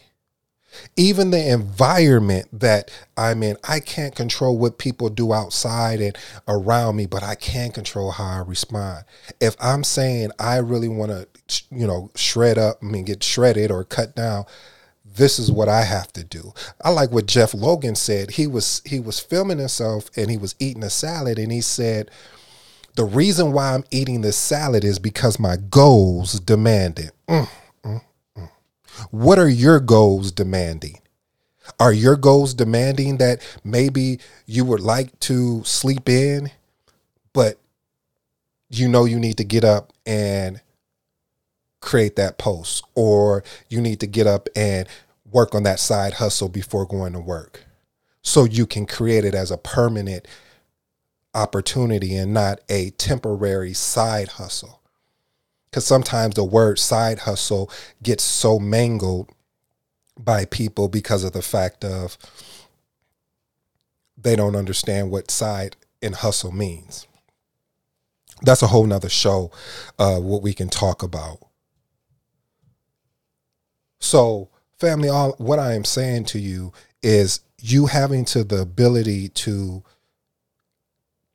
even 0.95 1.31
the 1.31 1.51
environment 1.51 2.47
that 2.53 2.91
I'm 3.15 3.43
in, 3.43 3.57
I 3.67 3.79
can't 3.79 4.15
control 4.15 4.57
what 4.57 4.77
people 4.77 5.09
do 5.09 5.33
outside 5.33 6.01
and 6.01 6.17
around 6.47 6.95
me, 6.95 7.05
but 7.05 7.23
I 7.23 7.35
can 7.35 7.71
control 7.71 8.11
how 8.11 8.25
I 8.25 8.39
respond. 8.39 9.05
If 9.39 9.55
I'm 9.59 9.83
saying 9.83 10.31
I 10.39 10.57
really 10.57 10.87
want 10.87 11.11
to, 11.11 11.27
you 11.71 11.87
know, 11.87 12.11
shred 12.15 12.57
up, 12.57 12.79
I 12.81 12.85
mean, 12.85 13.05
get 13.05 13.23
shredded 13.23 13.71
or 13.71 13.83
cut 13.83 14.15
down, 14.15 14.45
this 15.17 15.39
is 15.39 15.51
what 15.51 15.67
I 15.67 15.83
have 15.83 16.13
to 16.13 16.23
do. 16.23 16.53
I 16.81 16.89
like 16.91 17.11
what 17.11 17.25
Jeff 17.25 17.53
Logan 17.53 17.95
said. 17.95 18.31
He 18.31 18.47
was 18.47 18.81
he 18.85 18.99
was 18.99 19.19
filming 19.19 19.57
himself 19.57 20.09
and 20.15 20.29
he 20.29 20.37
was 20.37 20.55
eating 20.59 20.83
a 20.83 20.89
salad 20.89 21.39
and 21.39 21.51
he 21.51 21.61
said, 21.61 22.09
The 22.95 23.05
reason 23.05 23.51
why 23.51 23.73
I'm 23.73 23.83
eating 23.91 24.21
this 24.21 24.37
salad 24.37 24.83
is 24.83 24.99
because 24.99 25.39
my 25.39 25.57
goals 25.57 26.39
demand 26.39 26.99
it. 26.99 27.11
Mm. 27.27 27.49
What 29.11 29.39
are 29.39 29.49
your 29.49 29.79
goals 29.79 30.31
demanding? 30.31 31.01
Are 31.79 31.93
your 31.93 32.15
goals 32.15 32.53
demanding 32.53 33.17
that 33.17 33.41
maybe 33.63 34.19
you 34.45 34.63
would 34.65 34.79
like 34.79 35.19
to 35.21 35.63
sleep 35.63 36.07
in, 36.07 36.51
but 37.33 37.59
you 38.69 38.87
know 38.87 39.05
you 39.05 39.19
need 39.19 39.37
to 39.37 39.43
get 39.43 39.63
up 39.63 39.93
and 40.05 40.61
create 41.81 42.15
that 42.15 42.37
post, 42.37 42.83
or 42.95 43.43
you 43.69 43.81
need 43.81 43.99
to 43.99 44.07
get 44.07 44.27
up 44.27 44.49
and 44.55 44.87
work 45.31 45.53
on 45.53 45.63
that 45.63 45.79
side 45.79 46.13
hustle 46.13 46.49
before 46.49 46.85
going 46.85 47.13
to 47.13 47.19
work 47.19 47.65
so 48.21 48.43
you 48.43 48.65
can 48.65 48.85
create 48.85 49.23
it 49.23 49.35
as 49.35 49.51
a 49.51 49.57
permanent 49.57 50.27
opportunity 51.33 52.15
and 52.15 52.33
not 52.33 52.59
a 52.67 52.89
temporary 52.91 53.73
side 53.73 54.27
hustle. 54.29 54.76
Because 55.69 55.85
sometimes 55.85 56.35
the 56.35 56.43
word 56.43 56.79
side 56.79 57.19
hustle 57.19 57.69
gets 58.01 58.23
so 58.23 58.59
mangled 58.59 59.29
by 60.17 60.45
people 60.45 60.87
because 60.87 61.23
of 61.23 61.33
the 61.33 61.41
fact 61.41 61.83
of 61.83 62.17
they 64.17 64.35
don't 64.35 64.55
understand 64.55 65.11
what 65.11 65.29
side 65.29 65.75
and 66.01 66.15
hustle 66.15 66.51
means. 66.51 67.05
That's 68.41 68.61
a 68.61 68.67
whole 68.67 68.85
nother 68.85 69.09
show, 69.09 69.51
uh, 69.97 70.19
what 70.19 70.41
we 70.41 70.53
can 70.53 70.69
talk 70.69 71.03
about. 71.03 71.39
So, 73.99 74.49
family, 74.79 75.09
all 75.09 75.33
what 75.37 75.59
I 75.59 75.73
am 75.73 75.83
saying 75.83 76.25
to 76.25 76.39
you 76.39 76.71
is 77.01 77.41
you 77.59 77.87
having 77.87 78.25
to 78.25 78.43
the 78.43 78.61
ability 78.61 79.29
to 79.29 79.83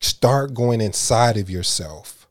start 0.01 0.55
going 0.55 0.81
inside 0.81 1.37
of 1.37 1.51
yourself 1.51 2.21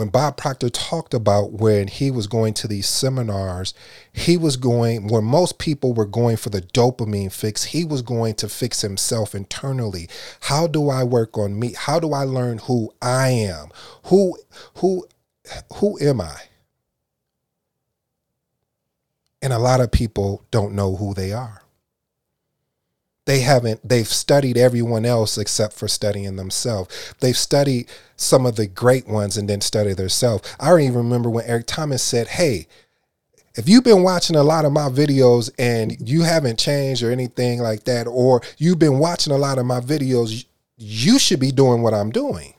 when 0.00 0.08
Bob 0.08 0.38
Proctor 0.38 0.70
talked 0.70 1.12
about 1.12 1.52
when 1.52 1.86
he 1.86 2.10
was 2.10 2.26
going 2.26 2.54
to 2.54 2.66
these 2.66 2.88
seminars, 2.88 3.74
he 4.10 4.38
was 4.38 4.56
going 4.56 5.08
where 5.08 5.20
most 5.20 5.58
people 5.58 5.92
were 5.92 6.06
going 6.06 6.38
for 6.38 6.48
the 6.48 6.62
dopamine 6.62 7.30
fix, 7.30 7.64
he 7.64 7.84
was 7.84 8.00
going 8.00 8.32
to 8.36 8.48
fix 8.48 8.80
himself 8.80 9.34
internally. 9.34 10.08
How 10.40 10.66
do 10.66 10.88
I 10.88 11.04
work 11.04 11.36
on 11.36 11.58
me? 11.58 11.74
How 11.76 12.00
do 12.00 12.14
I 12.14 12.24
learn 12.24 12.56
who 12.60 12.94
I 13.02 13.28
am? 13.28 13.68
Who 14.04 14.38
who 14.76 15.06
who 15.74 15.98
am 16.00 16.22
I? 16.22 16.44
And 19.42 19.52
a 19.52 19.58
lot 19.58 19.82
of 19.82 19.92
people 19.92 20.46
don't 20.50 20.74
know 20.74 20.96
who 20.96 21.12
they 21.12 21.30
are 21.30 21.59
they 23.30 23.38
haven't 23.38 23.88
they've 23.88 24.08
studied 24.08 24.58
everyone 24.58 25.06
else 25.06 25.38
except 25.38 25.72
for 25.72 25.86
studying 25.86 26.34
themselves. 26.34 27.14
They've 27.20 27.36
studied 27.36 27.88
some 28.16 28.44
of 28.44 28.56
the 28.56 28.66
great 28.66 29.06
ones 29.06 29.36
and 29.36 29.48
then 29.48 29.60
studied 29.60 29.98
themselves. 29.98 30.52
I 30.58 30.68
don't 30.68 30.80
even 30.80 30.96
remember 30.96 31.30
when 31.30 31.44
eric 31.44 31.66
thomas 31.68 32.02
said 32.02 32.26
hey 32.26 32.66
if 33.54 33.68
you've 33.68 33.84
been 33.84 34.02
watching 34.02 34.34
a 34.34 34.42
lot 34.42 34.64
of 34.64 34.72
my 34.72 34.88
videos 34.88 35.48
and 35.60 35.96
you 36.08 36.22
haven't 36.22 36.58
changed 36.58 37.04
or 37.04 37.12
anything 37.12 37.60
like 37.60 37.84
that 37.84 38.08
or 38.08 38.42
you've 38.58 38.80
been 38.80 38.98
watching 38.98 39.32
a 39.32 39.38
lot 39.38 39.58
of 39.58 39.64
my 39.64 39.78
videos 39.78 40.44
you 40.76 41.20
should 41.20 41.38
be 41.38 41.52
doing 41.52 41.82
what 41.82 41.94
i'm 41.94 42.10
doing. 42.10 42.54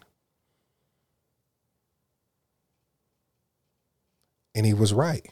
And 4.56 4.66
he 4.66 4.74
was 4.74 4.94
right. 4.94 5.30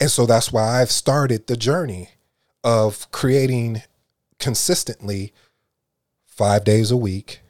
And 0.00 0.10
so 0.10 0.26
that's 0.26 0.50
why 0.50 0.80
i've 0.80 0.90
started 0.90 1.46
the 1.46 1.56
journey 1.56 2.10
of 2.64 3.10
creating 3.10 3.82
consistently 4.38 5.32
five 6.24 6.64
days 6.64 6.90
a 6.90 6.96
week, 6.96 7.40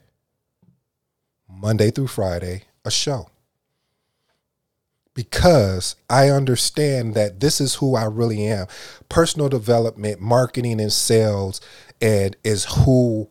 Monday 1.49 1.91
through 1.91 2.07
Friday, 2.07 2.65
a 2.85 2.91
show. 2.91 3.29
Because 5.15 5.97
I 6.11 6.29
understand 6.29 7.15
that 7.15 7.41
this 7.41 7.61
is 7.61 7.77
who 7.77 7.97
I 7.97 8.05
really 8.05 8.47
am. 8.47 8.67
Personal 9.09 9.49
development, 9.49 10.21
marketing, 10.21 10.81
and 10.81 10.93
sales, 10.93 11.61
and 12.03 12.37
is 12.45 12.67
who 12.67 13.31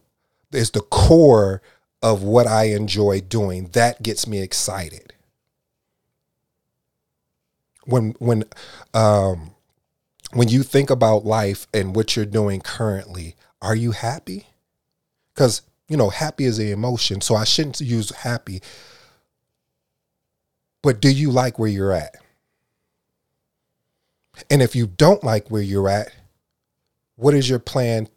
is 0.51 0.71
the 0.71 0.81
core 0.81 1.61
of 2.01 2.23
what 2.23 2.47
I 2.47 2.65
enjoy 2.65 3.21
doing. 3.21 3.69
That 3.73 4.01
gets 4.01 4.27
me 4.27 4.39
excited. 4.41 5.13
When 7.85 8.15
when 8.19 8.45
um 8.93 9.54
when 10.35 10.49
you 10.49 10.63
think 10.63 10.89
about 10.89 11.25
life 11.25 11.65
and 11.73 11.95
what 11.95 12.15
you're 12.15 12.25
doing 12.25 12.59
currently, 12.59 13.35
are 13.61 13.75
you 13.75 13.91
happy? 13.91 14.47
Because, 15.33 15.61
you 15.87 15.95
know, 15.95 16.09
happy 16.09 16.43
is 16.43 16.59
an 16.59 16.67
emotion. 16.67 17.21
So 17.21 17.35
I 17.35 17.45
shouldn't 17.45 17.79
use 17.79 18.09
happy. 18.09 18.61
But 20.83 20.99
do 20.99 21.09
you 21.09 21.31
like 21.31 21.57
where 21.57 21.69
you're 21.69 21.93
at? 21.93 22.17
And 24.49 24.61
if 24.61 24.75
you 24.75 24.87
don't 24.87 25.23
like 25.23 25.49
where 25.49 25.61
you're 25.61 25.87
at, 25.87 26.11
what 27.15 27.33
is 27.33 27.49
your 27.49 27.59
plan 27.59 28.09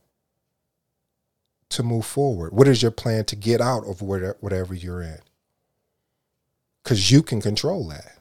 to 1.68 1.85
move 1.85 2.04
forward? 2.04 2.52
What 2.52 2.66
is 2.66 2.83
your 2.83 2.90
plan 2.90 3.26
to 3.26 3.37
get 3.37 3.61
out 3.61 3.87
of 3.87 4.02
whatever 4.02 4.74
you're 4.74 5.02
in? 5.02 5.20
Because 6.83 7.12
you 7.12 7.22
can 7.22 7.40
control 7.40 7.87
that. 7.90 8.17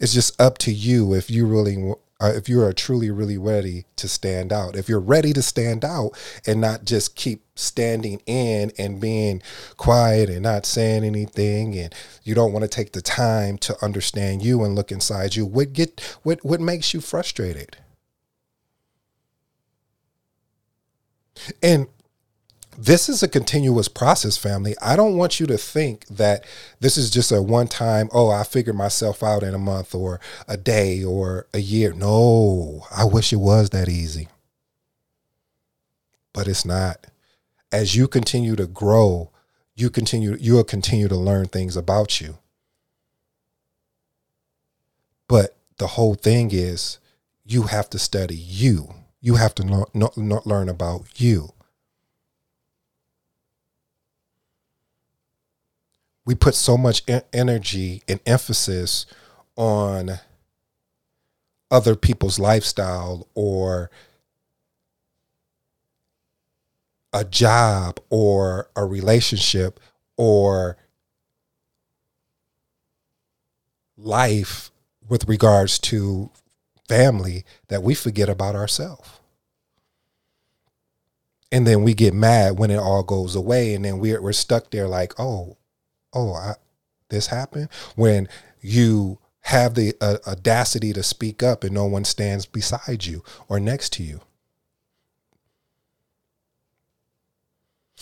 It's 0.00 0.14
just 0.14 0.40
up 0.40 0.58
to 0.58 0.72
you 0.72 1.14
if 1.14 1.30
you 1.30 1.46
really 1.46 1.94
uh, 2.20 2.32
if 2.36 2.48
you 2.48 2.62
are 2.62 2.72
truly 2.72 3.10
really 3.10 3.36
ready 3.36 3.84
to 3.96 4.08
stand 4.08 4.52
out. 4.52 4.76
If 4.76 4.88
you're 4.88 5.00
ready 5.00 5.32
to 5.32 5.42
stand 5.42 5.84
out 5.84 6.12
and 6.46 6.60
not 6.60 6.84
just 6.84 7.16
keep 7.16 7.42
standing 7.56 8.22
in 8.26 8.72
and 8.78 9.00
being 9.00 9.42
quiet 9.76 10.30
and 10.30 10.42
not 10.42 10.64
saying 10.64 11.04
anything 11.04 11.76
and 11.76 11.94
you 12.22 12.34
don't 12.34 12.52
want 12.52 12.62
to 12.62 12.68
take 12.68 12.92
the 12.92 13.02
time 13.02 13.58
to 13.58 13.76
understand 13.84 14.42
you 14.42 14.62
and 14.64 14.74
look 14.74 14.90
inside 14.90 15.34
you 15.34 15.44
what 15.44 15.72
get 15.72 16.00
what 16.22 16.44
what 16.44 16.60
makes 16.60 16.94
you 16.94 17.00
frustrated? 17.00 17.76
And 21.62 21.88
this 22.78 23.08
is 23.08 23.22
a 23.22 23.28
continuous 23.28 23.88
process, 23.88 24.36
family. 24.36 24.74
I 24.80 24.96
don't 24.96 25.16
want 25.16 25.38
you 25.38 25.46
to 25.46 25.58
think 25.58 26.06
that 26.06 26.44
this 26.80 26.96
is 26.96 27.10
just 27.10 27.30
a 27.30 27.42
one 27.42 27.68
time, 27.68 28.08
oh, 28.12 28.30
I 28.30 28.44
figured 28.44 28.76
myself 28.76 29.22
out 29.22 29.42
in 29.42 29.54
a 29.54 29.58
month 29.58 29.94
or 29.94 30.20
a 30.48 30.56
day 30.56 31.04
or 31.04 31.46
a 31.52 31.58
year. 31.58 31.92
No, 31.92 32.86
I 32.90 33.04
wish 33.04 33.32
it 33.32 33.36
was 33.36 33.70
that 33.70 33.88
easy. 33.88 34.28
But 36.32 36.48
it's 36.48 36.64
not. 36.64 37.06
As 37.70 37.94
you 37.94 38.08
continue 38.08 38.56
to 38.56 38.66
grow, 38.66 39.30
you 39.74 39.90
continue 39.90 40.36
you'll 40.38 40.64
continue 40.64 41.08
to 41.08 41.16
learn 41.16 41.46
things 41.46 41.76
about 41.76 42.20
you. 42.20 42.38
But 45.28 45.56
the 45.78 45.88
whole 45.88 46.14
thing 46.14 46.50
is 46.52 46.98
you 47.44 47.64
have 47.64 47.90
to 47.90 47.98
study 47.98 48.36
you. 48.36 48.94
You 49.20 49.36
have 49.36 49.54
to 49.56 49.62
learn, 49.62 50.42
learn 50.44 50.68
about 50.68 51.20
you 51.20 51.52
we 56.24 56.34
put 56.34 56.54
so 56.54 56.76
much 56.76 57.02
energy 57.32 58.02
and 58.08 58.20
emphasis 58.26 59.06
on 59.56 60.20
other 61.70 61.96
people's 61.96 62.38
lifestyle 62.38 63.26
or 63.34 63.90
a 67.12 67.24
job 67.24 67.98
or 68.08 68.68
a 68.76 68.84
relationship 68.84 69.80
or 70.16 70.76
life 73.96 74.70
with 75.08 75.28
regards 75.28 75.78
to 75.78 76.30
family 76.88 77.44
that 77.68 77.82
we 77.82 77.94
forget 77.94 78.28
about 78.28 78.54
ourselves. 78.54 79.08
And 81.50 81.66
then 81.66 81.82
we 81.82 81.92
get 81.92 82.14
mad 82.14 82.58
when 82.58 82.70
it 82.70 82.78
all 82.78 83.02
goes 83.02 83.34
away 83.34 83.74
and 83.74 83.84
then 83.84 83.98
we're, 83.98 84.22
we're 84.22 84.32
stuck 84.32 84.70
there 84.70 84.88
like, 84.88 85.18
oh, 85.20 85.58
oh, 86.12 86.34
I, 86.34 86.54
this 87.08 87.28
happened 87.28 87.68
when 87.94 88.28
you 88.60 89.18
have 89.42 89.74
the 89.74 89.94
uh, 90.00 90.18
audacity 90.26 90.92
to 90.92 91.02
speak 91.02 91.42
up 91.42 91.64
and 91.64 91.74
no 91.74 91.84
one 91.84 92.04
stands 92.04 92.46
beside 92.46 93.04
you 93.04 93.22
or 93.48 93.58
next 93.58 93.92
to 93.94 94.02
you. 94.02 94.20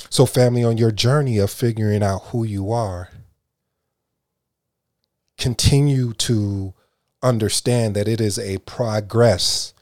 So, 0.09 0.27
family, 0.27 0.65
on 0.65 0.79
your 0.79 0.91
journey 0.91 1.39
of 1.39 1.51
figuring 1.51 2.03
out 2.03 2.27
who 2.27 2.45
you 2.45 2.73
are, 2.73 3.11
continue 5.37 6.13
to 6.15 6.75
understand 7.23 7.95
that 7.97 8.09
it 8.09 8.21
is 8.21 8.39
a 8.39 8.59
progress, 8.59 9.75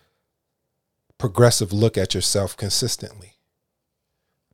progressive 1.18 1.72
look 1.72 1.96
at 1.96 2.14
yourself 2.14 2.56
consistently. 2.56 3.34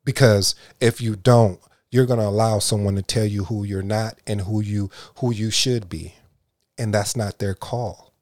Because 0.04 0.54
if 0.80 1.00
you 1.00 1.16
don't, 1.16 1.60
you're 1.94 2.06
going 2.06 2.20
to 2.20 2.26
allow 2.26 2.58
someone 2.60 2.96
to 2.96 3.02
tell 3.02 3.26
you 3.26 3.44
who 3.44 3.64
you're 3.64 3.82
not 3.82 4.18
and 4.26 4.42
who 4.42 4.60
you 4.62 4.90
who 5.18 5.32
you 5.32 5.50
should 5.50 5.88
be 5.88 6.14
and 6.78 6.94
that's 6.94 7.16
not 7.16 7.38
their 7.38 7.54
call 7.54 8.12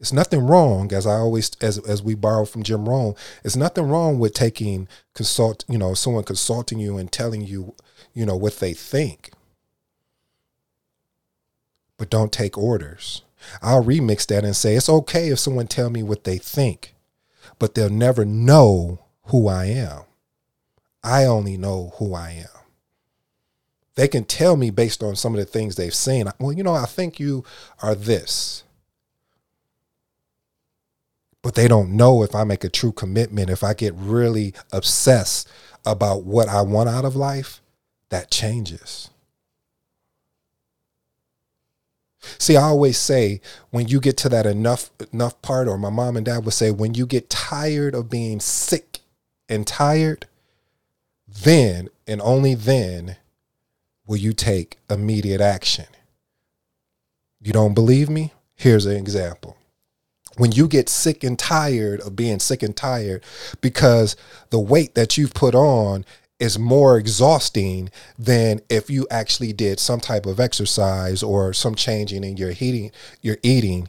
It's 0.00 0.12
nothing 0.12 0.46
wrong, 0.46 0.92
as 0.92 1.06
I 1.06 1.14
always 1.14 1.50
as 1.62 1.78
as 1.88 2.02
we 2.02 2.14
borrow 2.14 2.44
from 2.46 2.62
Jim 2.62 2.88
Rohn, 2.88 3.14
it's 3.44 3.56
nothing 3.56 3.88
wrong 3.88 4.18
with 4.20 4.34
taking 4.34 4.88
consult, 5.14 5.64
you 5.68 5.78
know, 5.78 5.94
someone 5.94 6.24
consulting 6.24 6.78
you 6.78 6.98
and 6.98 7.10
telling 7.12 7.42
you, 7.42 7.74
you 8.14 8.26
know, 8.26 8.36
what 8.36 8.60
they 8.60 8.74
think. 8.74 9.32
But 11.98 12.10
don't 12.10 12.32
take 12.32 12.58
orders. 12.58 13.22
I'll 13.62 13.84
remix 13.84 14.26
that 14.28 14.44
and 14.44 14.56
say 14.56 14.76
it's 14.76 14.88
okay 14.88 15.30
if 15.30 15.38
someone 15.40 15.66
tell 15.68 15.90
me 15.90 16.02
what 16.02 16.24
they 16.24 16.38
think, 16.38 16.94
but 17.58 17.74
they'll 17.74 17.90
never 17.90 18.24
know 18.24 19.00
who 19.26 19.48
I 19.48 19.66
am. 19.66 20.02
I 21.04 21.26
only 21.26 21.56
know 21.58 21.94
who 21.98 22.14
I 22.14 22.30
am. 22.32 22.59
They 24.00 24.08
can 24.08 24.24
tell 24.24 24.56
me 24.56 24.70
based 24.70 25.02
on 25.02 25.14
some 25.14 25.34
of 25.34 25.40
the 25.40 25.44
things 25.44 25.76
they've 25.76 25.94
seen. 25.94 26.26
Well, 26.38 26.52
you 26.52 26.62
know, 26.62 26.72
I 26.72 26.86
think 26.86 27.20
you 27.20 27.44
are 27.82 27.94
this 27.94 28.64
but 31.42 31.54
they 31.54 31.68
don't 31.68 31.90
know 31.90 32.22
if 32.22 32.34
I 32.34 32.44
make 32.44 32.64
a 32.64 32.68
true 32.68 32.92
commitment, 32.92 33.50
if 33.50 33.64
I 33.64 33.74
get 33.74 33.94
really 33.94 34.54
obsessed 34.72 35.48
about 35.86 36.24
what 36.24 36.48
I 36.48 36.62
want 36.62 36.88
out 36.88 37.04
of 37.04 37.16
life, 37.16 37.62
that 38.10 38.30
changes. 38.30 39.10
See, 42.38 42.56
I 42.56 42.62
always 42.62 42.98
say 42.98 43.40
when 43.70 43.88
you 43.88 44.00
get 44.00 44.18
to 44.18 44.28
that 44.28 44.44
enough 44.44 44.90
enough 45.12 45.40
part, 45.40 45.68
or 45.68 45.78
my 45.78 45.88
mom 45.88 46.16
and 46.16 46.26
dad 46.26 46.44
would 46.44 46.52
say, 46.52 46.70
when 46.70 46.94
you 46.94 47.06
get 47.06 47.30
tired 47.30 47.94
of 47.94 48.10
being 48.10 48.40
sick 48.40 48.98
and 49.48 49.66
tired, 49.66 50.26
then 51.26 51.88
and 52.06 52.20
only 52.20 52.54
then 52.54 53.16
will 54.10 54.16
you 54.16 54.32
take 54.32 54.76
immediate 54.90 55.40
action. 55.40 55.86
You 57.40 57.52
don't 57.52 57.74
believe 57.74 58.10
me? 58.10 58.32
Here's 58.56 58.84
an 58.84 58.96
example 58.96 59.56
when 60.36 60.50
you 60.52 60.66
get 60.66 60.88
sick 60.88 61.22
and 61.22 61.38
tired 61.38 62.00
of 62.00 62.16
being 62.16 62.40
sick 62.40 62.62
and 62.62 62.76
tired 62.76 63.22
because 63.60 64.16
the 64.50 64.58
weight 64.58 64.96
that 64.96 65.16
you've 65.16 65.32
put 65.32 65.54
on 65.54 66.04
is 66.40 66.58
more 66.58 66.98
exhausting 66.98 67.88
than 68.18 68.60
if 68.68 68.90
you 68.90 69.06
actually 69.10 69.52
did 69.52 69.78
some 69.78 70.00
type 70.00 70.26
of 70.26 70.40
exercise 70.40 71.22
or 71.22 71.52
some 71.52 71.76
changing 71.76 72.24
in 72.24 72.36
your 72.36 72.52
eating 72.58 72.90
your 73.22 73.36
eating 73.44 73.88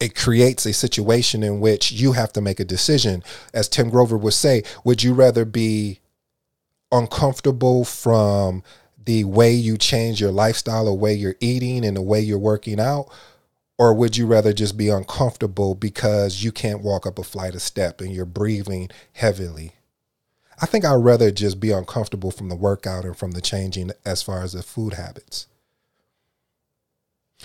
it 0.00 0.14
creates 0.14 0.64
a 0.64 0.72
situation 0.72 1.42
in 1.42 1.60
which 1.60 1.90
you 1.90 2.12
have 2.12 2.32
to 2.32 2.40
make 2.40 2.60
a 2.60 2.64
decision 2.64 3.22
as 3.52 3.68
Tim 3.68 3.90
Grover 3.90 4.16
would 4.16 4.34
say 4.34 4.62
would 4.84 5.02
you 5.02 5.12
rather 5.12 5.44
be 5.44 6.00
uncomfortable 6.92 7.84
from 7.84 8.62
the 9.04 9.24
way 9.24 9.52
you 9.52 9.78
change 9.78 10.20
your 10.20 10.30
lifestyle, 10.30 10.84
the 10.84 10.94
way 10.94 11.14
you're 11.14 11.36
eating, 11.40 11.84
and 11.84 11.96
the 11.96 12.02
way 12.02 12.20
you're 12.20 12.38
working 12.38 12.78
out? 12.78 13.10
Or 13.78 13.94
would 13.94 14.16
you 14.16 14.26
rather 14.26 14.52
just 14.52 14.76
be 14.76 14.88
uncomfortable 14.88 15.74
because 15.74 16.42
you 16.42 16.50
can't 16.50 16.82
walk 16.82 17.06
up 17.06 17.18
a 17.18 17.22
flight 17.22 17.54
of 17.54 17.62
step 17.62 18.00
and 18.00 18.12
you're 18.12 18.24
breathing 18.24 18.90
heavily? 19.12 19.74
I 20.60 20.66
think 20.66 20.84
I'd 20.84 20.94
rather 20.96 21.30
just 21.30 21.60
be 21.60 21.70
uncomfortable 21.70 22.32
from 22.32 22.48
the 22.48 22.56
workout 22.56 23.04
and 23.04 23.16
from 23.16 23.30
the 23.30 23.40
changing 23.40 23.92
as 24.04 24.22
far 24.22 24.42
as 24.42 24.52
the 24.52 24.62
food 24.62 24.94
habits. 24.94 25.46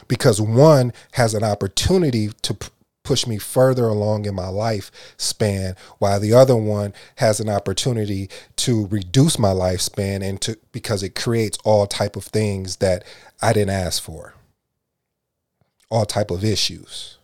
Because 0.08 0.42
one 0.42 0.94
has 1.14 1.34
an 1.34 1.44
opportunity 1.44 2.30
to 2.42 2.58
push 3.04 3.28
me 3.28 3.38
further 3.38 3.86
along 3.86 4.26
in 4.26 4.34
my 4.34 4.48
life 4.48 4.90
span 5.18 5.76
while 6.00 6.20
the 6.20 6.34
other 6.34 6.56
one 6.56 6.94
has 7.18 7.40
an 7.40 7.50
opportunity 7.50 8.30
to 8.56 8.88
reduce 8.88 9.38
my 9.38 9.50
lifespan 9.50 10.24
and 10.24 10.40
to 10.42 10.58
because 10.72 11.04
it 11.04 11.14
creates 11.14 11.58
all 11.66 11.86
type 11.86 12.16
of 12.16 12.24
things 12.24 12.78
that 12.78 13.04
I 13.42 13.54
didn't 13.54 13.72
ask 13.72 14.02
for. 14.02 14.34
All 15.90 16.06
type 16.06 16.32
of 16.32 16.44
issues. 16.44 17.18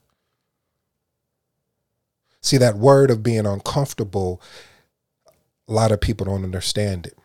See 2.42 2.58
that 2.58 2.78
word 2.78 3.10
of 3.10 3.24
being 3.24 3.46
uncomfortable 3.46 4.42
a 5.68 5.74
lot 5.74 5.92
of 5.92 6.02
people 6.02 6.26
don't 6.26 6.44
understand 6.44 7.06
it 7.06 7.19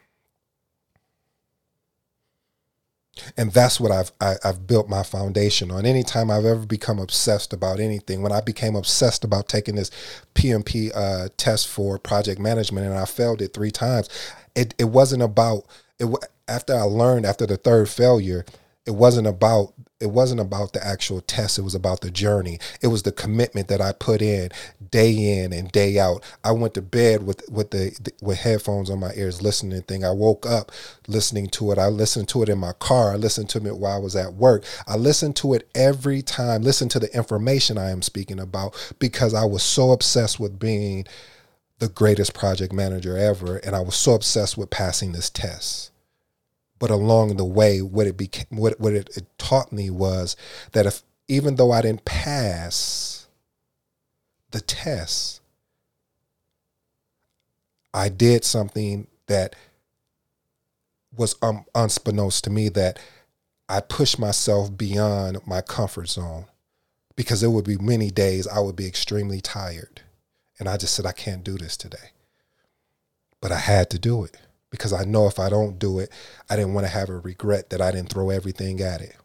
and 3.37 3.53
that's 3.53 3.79
what 3.79 3.93
I've 3.93 4.13
I, 4.21 4.29
have 4.29 4.39
i 4.45 4.47
have 4.49 4.67
built 4.67 4.89
my 4.89 5.03
foundation 5.03 5.71
on. 5.71 5.87
Anytime 5.87 6.31
I've 6.31 6.45
ever 6.45 6.67
become 6.67 6.99
obsessed 6.99 7.53
about 7.53 7.81
anything, 7.81 8.23
when 8.23 8.33
I 8.33 8.41
became 8.41 8.77
obsessed 8.77 9.25
about 9.25 9.49
taking 9.49 9.77
this 9.77 9.91
PMP 10.35 10.91
uh, 10.95 11.29
test 11.37 11.69
for 11.69 11.99
project 11.99 12.41
management, 12.41 12.87
and 12.87 12.99
I 12.99 13.05
failed 13.05 13.43
it 13.43 13.55
three 13.55 13.71
times, 13.71 14.09
it 14.55 14.75
it 14.79 14.85
wasn't 14.85 15.23
about 15.23 15.65
it. 15.99 16.09
After 16.47 16.75
I 16.75 16.83
learned 16.83 17.25
after 17.25 17.47
the 17.47 17.57
third 17.57 17.89
failure, 17.89 18.45
it 18.87 18.93
wasn't 18.93 19.27
about 19.27 19.73
it 20.01 20.11
wasn't 20.11 20.41
about 20.41 20.73
the 20.75 20.87
actual 20.87 21.23
test 21.23 21.59
it 21.59 21.63
was 21.63 21.75
about 21.75 22.03
the 22.03 22.11
journey. 22.11 22.59
It 22.83 22.89
was 22.89 23.05
the 23.05 23.13
commitment 23.13 23.69
that 23.69 23.81
i 23.81 23.93
put 23.93 24.21
in 24.21 24.51
day 24.91 25.41
in 25.41 25.53
and 25.53 25.73
day 25.73 25.99
out. 25.99 26.23
I 26.43 26.53
went 26.53 26.75
to 26.75 26.83
bed 26.83 27.27
with 27.27 27.43
with 27.51 27.71
the, 27.71 27.97
the 28.01 28.13
with 28.21 28.39
headphones 28.39 28.91
on 28.91 29.01
my 29.01 29.13
ears 29.15 29.41
listening 29.41 29.83
thing. 29.83 30.05
I 30.05 30.11
woke 30.11 30.47
up 30.47 30.73
listening 31.09 31.47
to 31.49 31.73
it. 31.73 31.79
I 31.79 31.87
listened 31.87 32.29
to 32.31 32.43
it 32.43 32.49
in 32.49 32.59
my 32.59 32.73
car. 32.73 33.13
I 33.13 33.17
listened 33.17 33.49
to 33.51 33.67
it 33.67 33.79
while 33.79 33.97
i 33.97 33.99
was 33.99 34.17
at 34.17 34.35
work. 34.35 34.65
I 34.87 34.97
listened 34.97 35.37
to 35.37 35.55
it 35.55 35.69
every 35.75 36.23
time 36.23 36.63
listen 36.63 36.89
to 36.91 36.99
the 36.99 37.15
information 37.17 37.79
i 37.79 37.91
am 37.91 38.03
speaking 38.03 38.41
about 38.41 38.75
because 38.99 39.35
i 39.35 39.45
was 39.45 39.63
so 39.63 39.93
obsessed 39.93 40.41
with 40.41 40.59
being 40.59 41.05
the 41.79 41.89
greatest 41.89 42.35
project 42.35 42.73
manager 42.73 43.17
ever 43.17 43.57
and 43.59 43.75
i 43.75 43.81
was 43.81 43.95
so 43.95 44.15
obsessed 44.15 44.57
with 44.57 44.71
passing 44.71 45.13
this 45.13 45.31
test 45.31 45.91
but 46.85 46.91
along 46.91 47.39
the 47.39 47.47
way, 47.47 47.81
what 47.81 48.07
it 48.07 48.15
became, 48.15 48.45
what 48.51 48.79
what 48.79 48.93
it, 48.93 49.09
it 49.17 49.27
taught 49.39 49.73
me 49.73 49.89
was 49.89 50.37
that 50.73 50.85
if 50.85 51.03
even 51.29 51.57
though 51.57 51.73
I 51.73 51.81
didn't 51.81 52.05
pass 52.05 53.27
the 54.51 54.61
test, 54.61 55.41
I 57.95 58.11
did 58.11 58.45
something 58.45 59.07
that 59.29 59.57
was 61.17 61.37
um, 61.41 61.65
to 61.75 62.51
me 62.51 62.69
that 62.69 62.99
I 63.67 63.81
pushed 63.81 64.19
myself 64.19 64.77
beyond 64.77 65.39
my 65.47 65.63
comfort 65.63 66.11
zone 66.11 66.45
because 67.17 67.41
there 67.41 67.49
would 67.49 67.65
be 67.65 67.79
many 67.79 68.11
days 68.11 68.47
I 68.47 68.61
would 68.61 68.77
be 68.77 68.87
extremely 68.87 69.41
tired. 69.41 70.03
And 70.59 70.69
I 70.69 70.77
just 70.77 70.95
said, 70.95 71.07
I 71.07 71.13
can't 71.13 71.45
do 71.45 71.57
this 71.57 71.79
today. 71.79 72.11
But 73.41 73.53
I 73.53 73.59
had 73.59 73.89
to 73.89 73.99
do 73.99 74.23
it 74.25 74.37
because 74.75 74.93
I 74.93 75.05
know 75.05 75.27
if 75.27 75.39
I 75.39 75.49
don't 75.49 75.79
do 75.79 75.99
it, 75.99 76.11
I 76.51 76.57
didn't 76.57 76.75
want 76.75 76.87
to 76.87 76.93
have 76.93 77.09
a 77.09 77.19
regret 77.19 77.71
that 77.71 77.81
I 77.81 77.93
didn't 77.93 78.11
throw 78.11 78.31
everything 78.31 78.81
at 78.81 79.01
it. 79.01 79.17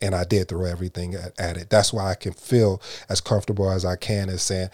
And 0.00 0.14
I 0.14 0.24
did 0.24 0.48
throw 0.48 0.64
everything 0.64 1.14
at, 1.14 1.38
at 1.40 1.56
it. 1.56 1.70
That's 1.70 1.92
why 1.92 2.10
I 2.10 2.14
can 2.14 2.32
feel 2.32 2.80
as 3.08 3.20
comfortable 3.20 3.70
as 3.70 3.84
I 3.84 3.96
can 3.96 4.28
as 4.28 4.42
saying, 4.42 4.70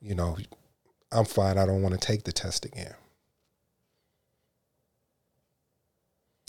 you 0.00 0.14
know, 0.14 0.36
I'm 1.12 1.24
fine. 1.24 1.58
I 1.58 1.66
don't 1.66 1.82
want 1.82 1.94
to 1.94 2.06
take 2.06 2.24
the 2.24 2.32
test 2.32 2.64
again. 2.64 2.94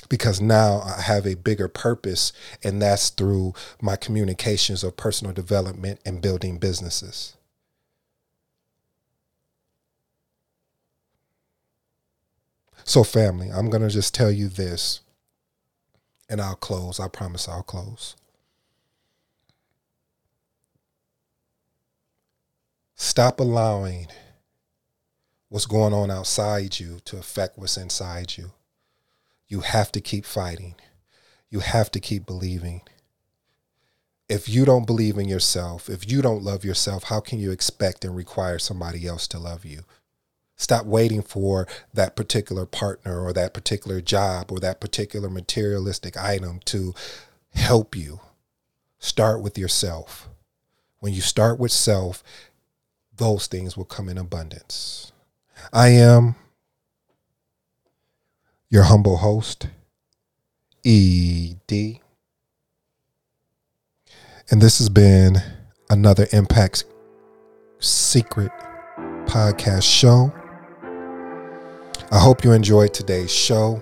because 0.09 0.41
now 0.41 0.81
I 0.81 1.01
have 1.01 1.25
a 1.25 1.35
bigger 1.35 1.67
purpose, 1.67 2.31
and 2.63 2.81
that's 2.81 3.09
through 3.09 3.53
my 3.81 3.95
communications 3.95 4.83
of 4.83 4.97
personal 4.97 5.33
development 5.33 5.99
and 6.05 6.21
building 6.21 6.57
businesses. 6.57 7.35
So, 12.87 13.03
family, 13.03 13.49
I'm 13.51 13.71
going 13.71 13.81
to 13.81 13.89
just 13.89 14.13
tell 14.13 14.29
you 14.29 14.47
this, 14.47 15.01
and 16.29 16.39
I'll 16.39 16.55
close. 16.55 16.99
I 16.99 17.07
promise 17.07 17.49
I'll 17.49 17.63
close. 17.63 18.15
Stop 22.93 23.39
allowing 23.39 24.07
what's 25.49 25.65
going 25.65 25.93
on 25.93 26.11
outside 26.11 26.79
you 26.79 26.99
to 27.05 27.17
affect 27.17 27.57
what's 27.57 27.75
inside 27.75 28.37
you. 28.37 28.51
You 29.47 29.61
have 29.61 29.91
to 29.93 29.99
keep 29.99 30.23
fighting. 30.23 30.75
You 31.49 31.61
have 31.61 31.89
to 31.91 31.99
keep 31.99 32.27
believing. 32.27 32.81
If 34.29 34.47
you 34.47 34.63
don't 34.63 34.85
believe 34.85 35.17
in 35.17 35.27
yourself, 35.27 35.89
if 35.89 36.09
you 36.09 36.21
don't 36.21 36.43
love 36.43 36.63
yourself, 36.63 37.05
how 37.05 37.19
can 37.19 37.39
you 37.39 37.49
expect 37.49 38.05
and 38.05 38.15
require 38.15 38.59
somebody 38.59 39.07
else 39.07 39.27
to 39.29 39.39
love 39.39 39.65
you? 39.65 39.85
Stop 40.55 40.85
waiting 40.85 41.21
for 41.21 41.67
that 41.93 42.15
particular 42.15 42.65
partner 42.65 43.21
or 43.21 43.33
that 43.33 43.53
particular 43.53 43.99
job 43.99 44.51
or 44.51 44.59
that 44.59 44.79
particular 44.79 45.29
materialistic 45.29 46.15
item 46.17 46.59
to 46.65 46.93
help 47.53 47.95
you. 47.95 48.21
Start 48.99 49.41
with 49.41 49.57
yourself. 49.57 50.29
When 50.99 51.13
you 51.13 51.21
start 51.21 51.59
with 51.59 51.71
self, 51.71 52.23
those 53.17 53.47
things 53.47 53.75
will 53.75 53.85
come 53.85 54.09
in 54.09 54.17
abundance. 54.17 55.11
I 55.71 55.89
am 55.89 56.35
your 58.69 58.83
humble 58.83 59.17
host, 59.17 59.67
ED. 60.85 61.99
And 64.51 64.61
this 64.61 64.77
has 64.79 64.89
been 64.89 65.37
another 65.89 66.27
Impact 66.31 66.85
Secret 67.79 68.51
podcast 69.25 69.83
show. 69.83 70.33
I 72.11 72.19
hope 72.19 72.43
you 72.43 72.51
enjoyed 72.51 72.93
today's 72.93 73.33
show. 73.33 73.81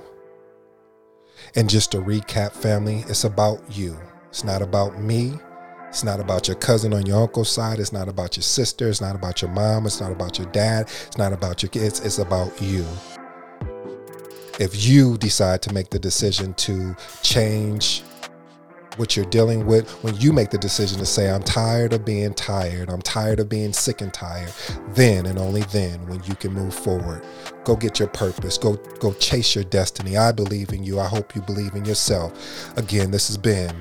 And 1.55 1.69
just 1.69 1.91
to 1.91 1.97
recap, 1.97 2.53
family, 2.53 3.03
it's 3.09 3.25
about 3.25 3.61
you. 3.69 3.99
It's 4.29 4.45
not 4.45 4.61
about 4.61 4.99
me. 4.99 5.33
It's 5.89 6.05
not 6.05 6.21
about 6.21 6.47
your 6.47 6.55
cousin 6.55 6.93
on 6.93 7.05
your 7.05 7.21
uncle's 7.21 7.51
side. 7.51 7.79
It's 7.79 7.91
not 7.91 8.07
about 8.07 8.37
your 8.37 8.43
sister. 8.43 8.87
It's 8.87 9.01
not 9.01 9.15
about 9.15 9.41
your 9.41 9.51
mom. 9.51 9.85
It's 9.85 9.99
not 9.99 10.11
about 10.11 10.39
your 10.39 10.47
dad. 10.47 10.89
It's 11.07 11.17
not 11.17 11.33
about 11.33 11.61
your 11.61 11.69
kids. 11.69 11.99
It's 11.99 12.17
about 12.17 12.59
you. 12.61 12.87
If 14.57 14.85
you 14.85 15.17
decide 15.17 15.61
to 15.63 15.73
make 15.73 15.89
the 15.89 15.99
decision 15.99 16.53
to 16.55 16.95
change 17.23 18.03
what 18.95 19.17
you're 19.17 19.25
dealing 19.25 19.65
with, 19.65 19.89
when 20.03 20.15
you 20.15 20.31
make 20.31 20.49
the 20.49 20.57
decision 20.57 20.97
to 20.99 21.05
say, 21.05 21.29
I'm 21.29 21.43
tired 21.43 21.91
of 21.91 22.05
being 22.05 22.33
tired, 22.33 22.89
I'm 22.89 23.01
tired 23.01 23.39
of 23.39 23.49
being 23.49 23.73
sick 23.73 24.01
and 24.01 24.13
tired, 24.13 24.53
then 24.89 25.25
and 25.25 25.37
only 25.37 25.63
then 25.63 26.07
when 26.07 26.23
you 26.23 26.35
can 26.35 26.53
move 26.53 26.73
forward. 26.73 27.25
Go 27.63 27.75
get 27.75 27.99
your 27.99 28.09
purpose. 28.09 28.57
Go 28.57 28.75
go 28.99 29.13
chase 29.13 29.55
your 29.55 29.63
destiny. 29.63 30.17
I 30.17 30.31
believe 30.31 30.71
in 30.73 30.83
you. 30.83 30.99
I 30.99 31.07
hope 31.07 31.35
you 31.35 31.41
believe 31.41 31.75
in 31.75 31.85
yourself. 31.85 32.33
Again, 32.77 33.11
this 33.11 33.27
has 33.27 33.37
been 33.37 33.75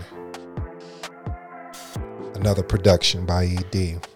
another 2.35 2.63
production 2.63 3.27
by 3.27 3.47
ED. 3.47 4.07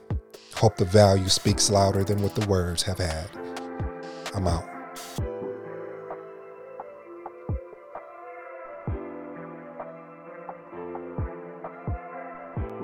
Hope 0.54 0.76
the 0.76 0.84
value 0.84 1.28
speaks 1.28 1.70
louder 1.70 2.04
than 2.04 2.22
what 2.22 2.34
the 2.34 2.46
words 2.46 2.82
have 2.84 2.98
had. 2.98 3.28
I'm 4.34 4.46
out. 4.46 4.75